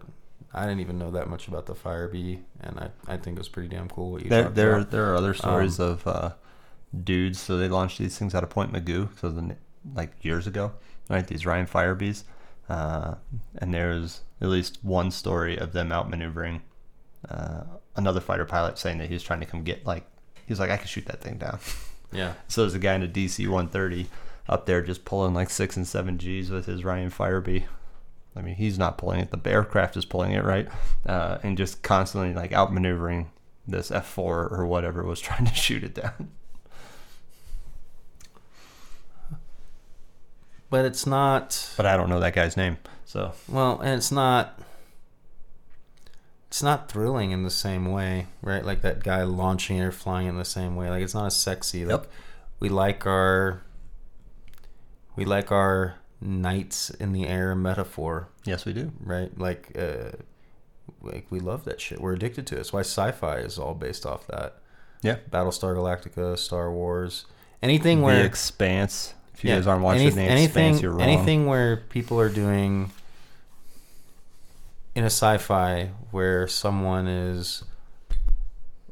[0.52, 3.48] I didn't even know that much about the Firebee, and I, I think it was
[3.48, 4.90] pretty damn cool what you There, talked there, about.
[4.90, 6.30] there are other stories Um, of uh,
[7.04, 7.38] dudes.
[7.40, 9.54] So they launched these things out of Point Mugu, so the,
[9.94, 10.72] like years ago,
[11.08, 11.24] right?
[11.26, 12.24] These Ryan Firebees.
[12.68, 13.14] uh,
[13.58, 16.62] and there's at least one story of them outmaneuvering
[17.28, 17.62] uh,
[17.94, 20.04] another fighter pilot, saying that he was trying to come get like
[20.46, 21.60] he was like I can shoot that thing down.
[22.12, 22.32] Yeah.
[22.48, 24.08] So there's a guy in a DC 130
[24.50, 27.64] up there just pulling like six and seven Gs with his Ryan Firebee.
[28.36, 30.68] I mean, he's not pulling it; the aircraft is pulling it, right?
[31.06, 33.26] Uh, and just constantly like outmaneuvering
[33.66, 36.30] this F4 or whatever was trying to shoot it down.
[40.68, 41.72] But it's not.
[41.76, 44.58] But I don't know that guy's name, so Well, and it's not.
[46.48, 48.64] It's not thrilling in the same way, right?
[48.64, 50.90] Like that guy launching it or flying in the same way.
[50.90, 51.84] Like it's not as sexy.
[51.84, 52.12] Like Yep.
[52.60, 53.62] we like our.
[55.20, 58.90] We like our knights in the air metaphor, yes, we do.
[59.04, 59.30] right?
[59.38, 60.12] Like, uh,
[61.02, 62.00] like we love that shit.
[62.00, 62.60] We're addicted to it.
[62.60, 64.56] It's why sci-fi is all based off that.
[65.02, 65.16] Yeah.
[65.30, 67.26] Battlestar Galactica, Star Wars,
[67.62, 69.12] anything The where Expanse.
[69.34, 71.02] If you Yeah, guys aren't watching any- the anything, Expanse, you're wrong.
[71.02, 72.90] anything where people are doing
[74.94, 77.62] in a sci-fi where someone is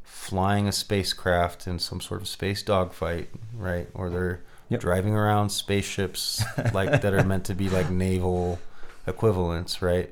[0.03, 3.87] flying a spacecraft in some sort of space dogfight, right?
[3.95, 4.81] Or they're Yep.
[4.81, 6.43] driving around spaceships
[6.73, 8.59] like that are meant to be like naval
[9.07, 10.09] equivalents, right?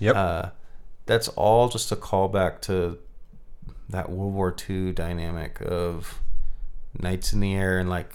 [0.00, 0.16] Yep.
[0.16, 0.50] Uh,
[1.06, 2.98] that's all just a callback to
[3.88, 6.20] that World War II dynamic of
[6.98, 8.14] knights in the air and like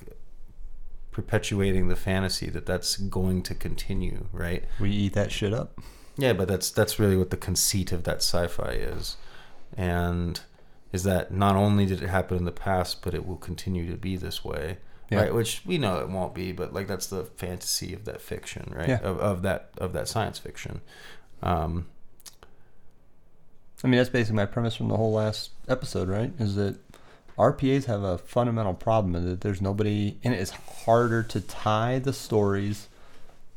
[1.12, 4.66] perpetuating the fantasy that that's going to continue, right?
[4.80, 5.80] we eat that shit up.
[6.18, 9.18] Yeah, but that's that's really what the conceit of that sci-fi is,
[9.76, 10.40] and
[10.92, 13.98] is that not only did it happen in the past, but it will continue to
[13.98, 14.78] be this way,
[15.14, 15.22] Yeah.
[15.22, 15.34] right?
[15.34, 18.90] Which we know it won't be, but like that's the fantasy of that fiction, right?
[18.90, 19.00] Yeah.
[19.00, 20.82] Of, of that of that science fiction.
[21.42, 21.88] Um,
[23.84, 26.32] I mean, that's basically my premise from the whole last episode, right?
[26.40, 26.78] Is that
[27.38, 32.14] RPAs have a fundamental problem in that there's nobody, and it's harder to tie the
[32.14, 32.88] stories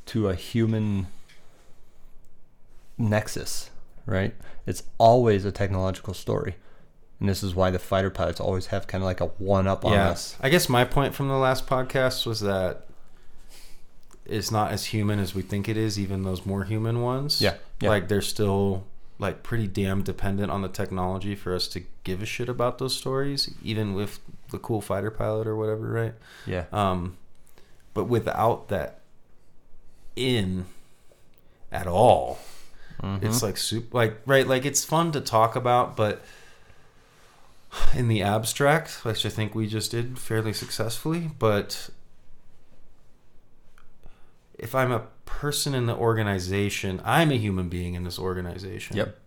[0.07, 1.07] to a human
[2.99, 3.71] nexus,
[4.05, 4.35] right?
[4.67, 6.57] It's always a technological story.
[7.21, 9.85] And this is why the fighter pilots always have kind of like a one up
[9.85, 10.37] on yeah, us.
[10.41, 12.83] I guess my point from the last podcast was that
[14.27, 15.99] it's not as human as we think it is.
[15.99, 17.89] Even those more human ones, Yeah, yeah.
[17.89, 18.85] like they're still
[19.19, 22.95] like pretty damn dependent on the technology for us to give a shit about those
[22.95, 24.21] stories, even with
[24.51, 26.15] the cool fighter pilot or whatever, right?
[26.45, 26.65] Yeah.
[26.71, 27.17] Um,
[27.95, 29.01] but without that
[30.15, 30.67] in
[31.73, 32.39] at all,
[33.03, 33.27] Mm-hmm.
[33.27, 36.25] it's like soup like right like it's fun to talk about but
[37.95, 41.91] in the abstract which i think we just did fairly successfully but
[44.59, 49.19] if i'm a person in the organization i'm a human being in this organization Yep.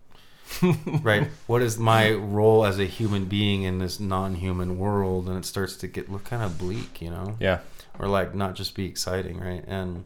[1.02, 5.44] right what is my role as a human being in this non-human world and it
[5.44, 7.60] starts to get look kind of bleak you know Yeah.
[7.98, 9.62] or like not just be exciting, right?
[9.66, 10.04] And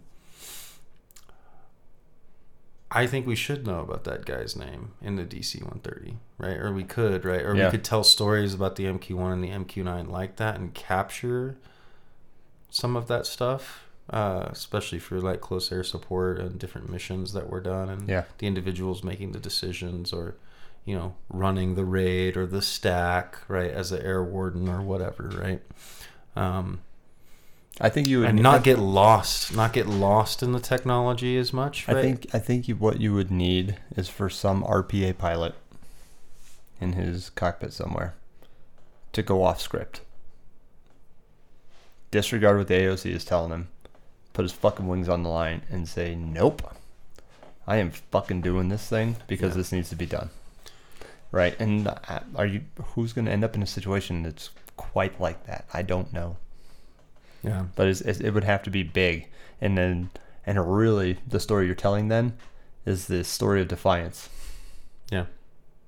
[2.97, 6.57] I think we should know about that guy's name in the DC 130, right?
[6.57, 7.43] Or we could, right?
[7.43, 7.65] Or Yeah.
[7.67, 11.57] we could tell stories about the MQ1 and the MQ9 like that and capture
[12.71, 17.51] some of that stuff, uh, especially for like close air support and different missions that
[17.51, 18.25] were done and Yeah.
[18.39, 20.37] the individuals making the decisions or
[20.85, 25.29] you know running the raid or the stack right as an air warden or whatever
[25.29, 25.63] right
[26.37, 26.81] um,
[27.81, 31.53] I think you would and not get lost, not get lost in the technology as
[31.53, 31.89] much.
[31.89, 31.97] Right?
[31.97, 35.55] I think I think you, what you would need is for some RPA pilot
[36.81, 38.15] in his cockpit somewhere
[39.13, 40.03] to go off script.
[42.13, 43.69] Disregard what the AOC is telling him.
[44.33, 46.63] Put his fucking wings on the line and say, "Nope,
[47.67, 49.59] I am fucking doing this thing because Yeah.
[49.59, 50.31] this needs to be done."
[51.33, 51.59] Right?
[51.59, 52.63] And uh, are you?
[52.95, 55.65] Who's going to end up in a situation that's quite like that?
[55.75, 56.37] I don't know
[57.45, 59.29] yeah, but it's, it would have to be big.
[59.61, 60.11] And then
[60.47, 62.37] and really the story you're telling then
[62.85, 64.29] is the story of defiance.
[65.11, 65.27] Yeah,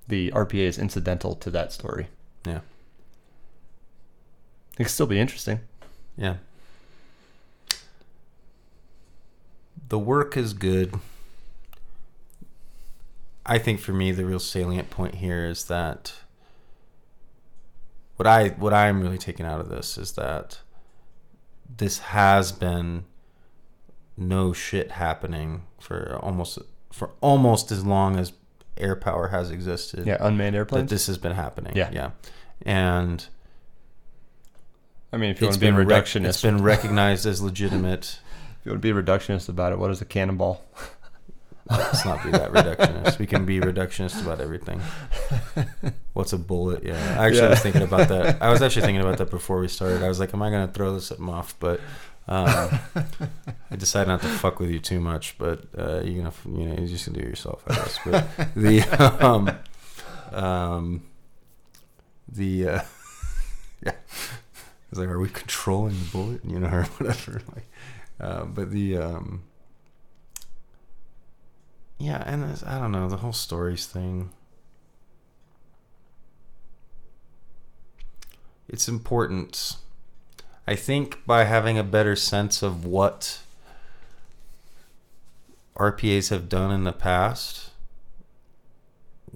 [0.07, 2.09] the rpa is incidental to that story.
[2.47, 2.61] Yeah,
[4.78, 5.61] it could still be interesting.
[6.16, 6.37] Yeah.
[9.89, 10.95] The work is good.
[13.45, 16.15] I think for me, the real salient point here is that
[18.16, 20.59] what I what I'm really taking out of this is that
[21.75, 23.05] this has been
[24.17, 26.59] no shit happening for almost
[26.93, 28.33] for almost as long as
[28.77, 30.07] air power has existed.
[30.07, 30.89] yeah unmanned airplanes.
[30.89, 31.73] that this has been happening.
[31.77, 31.91] Yeah.
[31.93, 32.11] yeah,
[32.63, 33.27] and
[35.13, 38.19] i mean if you want to be been rec- reductionist it's been recognized as legitimate.
[38.61, 40.65] if you want to be reductionist about it what is a cannonball
[41.71, 43.19] Let's not be that reductionist.
[43.19, 44.81] We can be reductionist about everything.
[46.13, 46.85] What's a bullet?
[46.85, 47.49] Yeah, I actually Yeah.
[47.51, 48.41] was thinking about that.
[48.41, 50.03] I was actually thinking about that before we started.
[50.03, 51.81] I was like, "Am I going to throw this at Muff?" But
[52.29, 52.49] Um,
[53.71, 56.75] I decided not to fuck with you too much, but uh, you know, you know,
[56.81, 57.99] you just can do it yourself, I guess.
[58.05, 58.27] But
[58.57, 58.83] the
[59.25, 59.51] um,
[60.33, 61.03] um,
[62.29, 62.81] the uh,
[63.85, 63.93] yeah,
[64.91, 66.41] it's like, are we controlling the bullet?
[66.45, 67.41] You know, or whatever.
[67.55, 67.67] Like,
[68.21, 69.43] uh, but the um,
[71.98, 74.31] yeah, and I don't know the whole stories thing.
[78.68, 79.77] It's important.
[80.66, 83.40] I think by having a better sense of what
[85.77, 87.70] RPAs have done in the past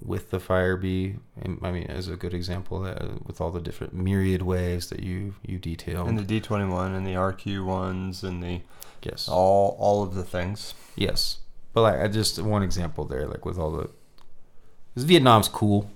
[0.03, 4.41] with the Firebee, I mean, as a good example, uh, with all the different myriad
[4.41, 6.05] ways that you you detail.
[6.05, 8.61] And the D twenty one and the RQ ones and the
[9.01, 10.73] yes, all all of the things.
[10.95, 11.37] yes,
[11.73, 13.89] but like I just one example there, like with all the,
[14.93, 15.89] because Vietnam's cool,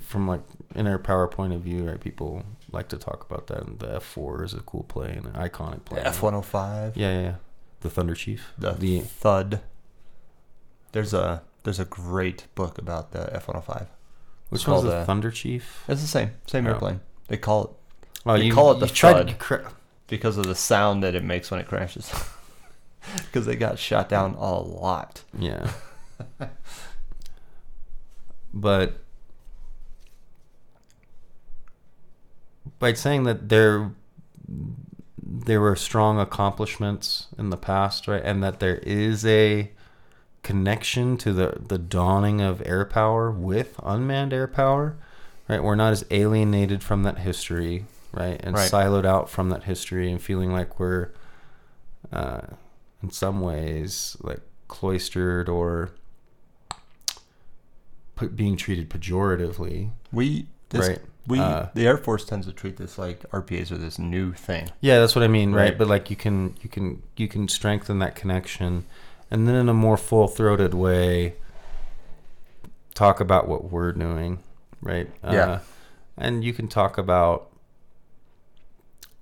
[0.00, 0.42] from like
[0.74, 2.00] in our PowerPoint of view, right?
[2.00, 5.32] People like to talk about that, and the F four is a cool plane, an
[5.48, 6.02] iconic plane.
[6.04, 6.96] F one hundred five.
[6.96, 7.34] Yeah, yeah.
[7.80, 8.40] The Thunderchief.
[8.58, 9.60] The, the Thud.
[10.92, 13.86] There's a there's a great book about the F one hundred five.
[14.50, 15.62] which one's the uh, Thunderchief?
[15.88, 16.70] It's the same same Oh.
[16.70, 17.00] airplane.
[17.28, 17.70] They call it
[18.26, 19.38] Oh, they call it the Thud.
[19.38, 19.72] cra-
[20.06, 22.12] because of the sound that it makes when it crashes.
[23.26, 25.22] Because they got shot down a lot.
[25.38, 25.70] Yeah.
[28.54, 28.98] but
[32.78, 33.90] by saying that there
[35.30, 39.70] there were strong accomplishments in the past, right, and that there is a
[40.42, 44.96] connection to the the dawning of air power with unmanned air power,
[45.48, 45.62] right?
[45.62, 48.70] We're not as alienated from that history, right, and Right.
[48.70, 51.10] siloed out from that history, and feeling like we're
[52.12, 52.40] uh,
[53.02, 55.90] in some ways like cloistered or
[58.34, 59.90] being treated pejoratively.
[60.12, 60.98] We this, Right.
[61.26, 64.70] we Uh, the Air Force tends to treat this like RPAs are this new thing.
[64.80, 65.70] Yeah, that's what I mean, right?
[65.70, 65.78] Right.
[65.78, 68.84] But like you can you can you can strengthen that connection
[69.30, 71.34] and then in a more full-throated way
[72.94, 74.40] talk about what we're doing,
[74.80, 75.08] right?
[75.22, 75.30] Yeah.
[75.30, 75.58] Uh,
[76.16, 77.48] and you can talk about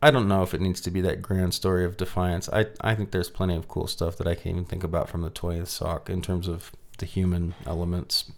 [0.06, 2.48] I don't know if it needs to be that grand story of defiance.
[2.52, 5.22] I I think there's plenty of cool stuff that I can't even think about from
[5.22, 8.30] the 20th sock in terms of the human elements.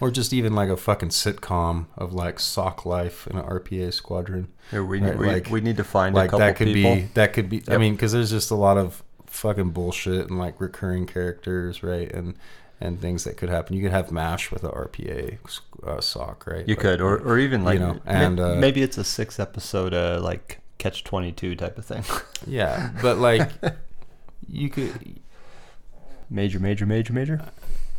[0.00, 4.48] Or just even like a fucking sitcom of like sock life in an RPA squadron
[4.70, 6.94] Here we Right, we, like- we need to find a like that could people.
[6.94, 10.38] be that could be i mean because there's just a lot of fucking bullshit and
[10.38, 12.34] like recurring characters right and
[12.80, 15.38] and things that could happen you could have mash with a rpa
[15.86, 18.82] uh, sock right You Like, could, or or even like know, ma- and, uh, maybe
[18.82, 22.04] it's a six episode uh, like catch twenty two type of thing.
[22.46, 23.50] yeah but like
[24.48, 25.18] you could
[26.30, 27.40] major, major, major, major.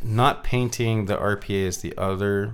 [0.03, 2.53] not painting the rpa as the other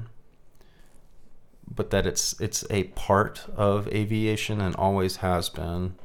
[1.73, 5.95] but that it's it's a part of aviation and always has been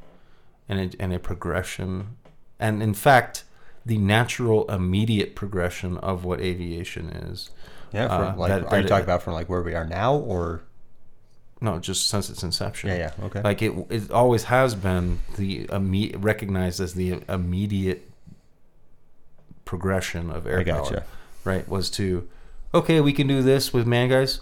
[0.69, 2.17] and a, and a progression
[2.59, 3.43] and in fact
[3.85, 7.49] the natural immediate progression of what aviation is.
[7.91, 9.73] Yeah, from, Uh, like that- are that you it- talking about from like where we
[9.73, 10.61] are now, or?
[11.63, 12.89] No just since its inception.
[12.89, 18.09] Yeah, yeah, okay, like it it always has been the imme- recognized as the immediate
[19.65, 21.03] progression of air I power gotcha.
[21.43, 21.67] right?
[21.67, 22.27] Was to
[22.73, 24.41] okay we can do this with man guys.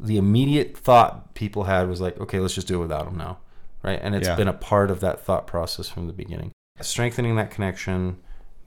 [0.00, 3.38] The immediate thought people had was like okay let's just do it without them now
[3.82, 3.98] right?
[4.02, 4.34] And it's Yeah.
[4.34, 6.50] been a part of that thought process from the beginning.
[6.80, 8.18] Strengthening that connection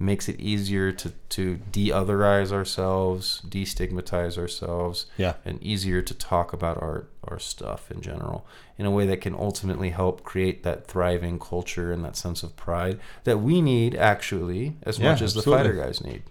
[0.01, 6.77] makes it easier to to de-otherize ourselves destigmatize ourselves Yeah, and easier to talk about
[6.81, 8.45] our our stuff in general
[8.77, 12.55] in a way that can ultimately help create that thriving culture and that sense of
[12.55, 16.23] pride that we need actually as Yeah, much as the fighter guys need.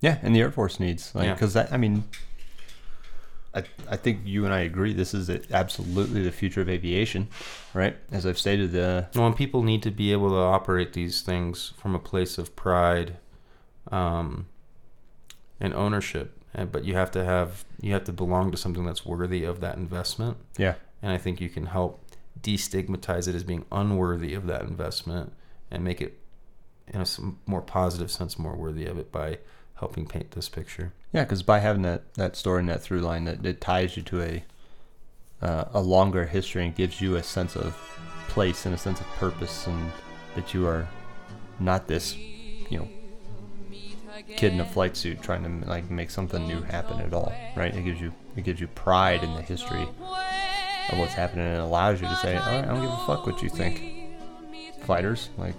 [0.00, 2.04] Yeah, and the Air Force needs like because that I mean,
[3.54, 7.28] I I think you and I agree this is absolutely the future of aviation,
[7.74, 7.96] right?
[8.10, 11.72] As I've stated, uh, Well, and people need to be able to operate these things
[11.76, 13.16] from a place of pride
[13.90, 14.46] um,
[15.60, 16.38] and ownership.
[16.54, 19.60] And, but you have to have you have to belong to something that's worthy of
[19.60, 20.36] that investment.
[20.56, 22.00] yeah, And I think you can help
[22.40, 25.32] destigmatize it as being unworthy of that investment
[25.70, 26.18] and make it
[26.88, 27.06] in a
[27.46, 29.38] more positive sense more worthy of it by
[29.82, 30.92] helping paint this picture.
[31.12, 34.02] Yeah, because by having that, that story and that through line, that it ties you
[34.04, 34.44] to a
[35.42, 37.74] uh, a longer history and gives you a sense of
[38.28, 39.90] place and a sense of purpose, and
[40.36, 40.86] that you are
[41.58, 42.88] not this, you know,
[44.36, 47.74] kid in a flight suit trying to like make something new happen at all, right?
[47.74, 52.00] It gives you it gives you pride in the history of what's happening, and allows
[52.00, 53.74] you to say, all right, I don't give a fuck what you think,
[54.84, 55.56] fighters, like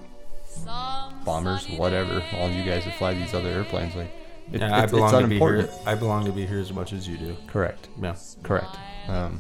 [1.25, 4.11] bombers, whatever, all you guys that fly these other airplanes, like.
[4.51, 5.69] It, yeah, I belong it's to be here.
[5.85, 7.38] I belong to be here as much as you do.
[7.47, 7.88] Correct.
[8.01, 8.15] Yeah.
[8.43, 8.75] Correct.
[9.07, 9.39] Um,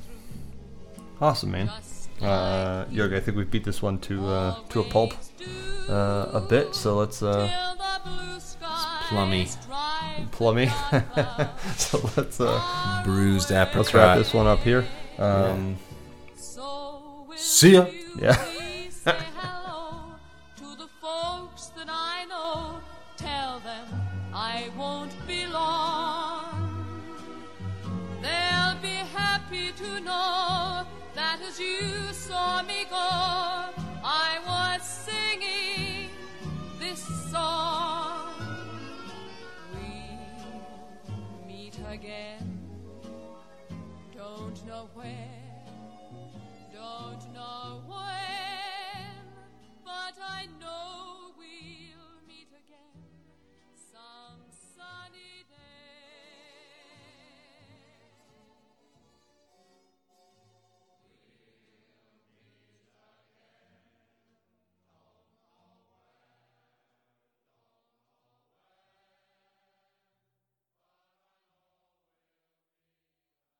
[1.19, 1.69] awesome, man.
[2.21, 5.13] Uh, Yogi, I think we beat this one to uh, to a pulp
[5.89, 6.73] uh, a bit.
[6.73, 7.49] So let's uh,
[9.09, 9.47] plummy.
[10.31, 10.67] plummy.
[11.75, 13.75] so let's uh, Bruised apricot.
[13.75, 14.85] let's wrap this one up here.
[15.17, 15.77] Um,
[17.35, 17.87] See ya.
[18.17, 18.41] yeah.
[29.93, 32.95] you know that as you saw me go,
[34.03, 36.09] I was singing
[36.79, 37.01] this
[37.31, 38.29] song.
[39.73, 40.17] We
[41.47, 42.59] meet again,
[44.15, 45.53] don't know where,
[46.73, 49.13] don't know when,
[49.85, 51.22] but I know.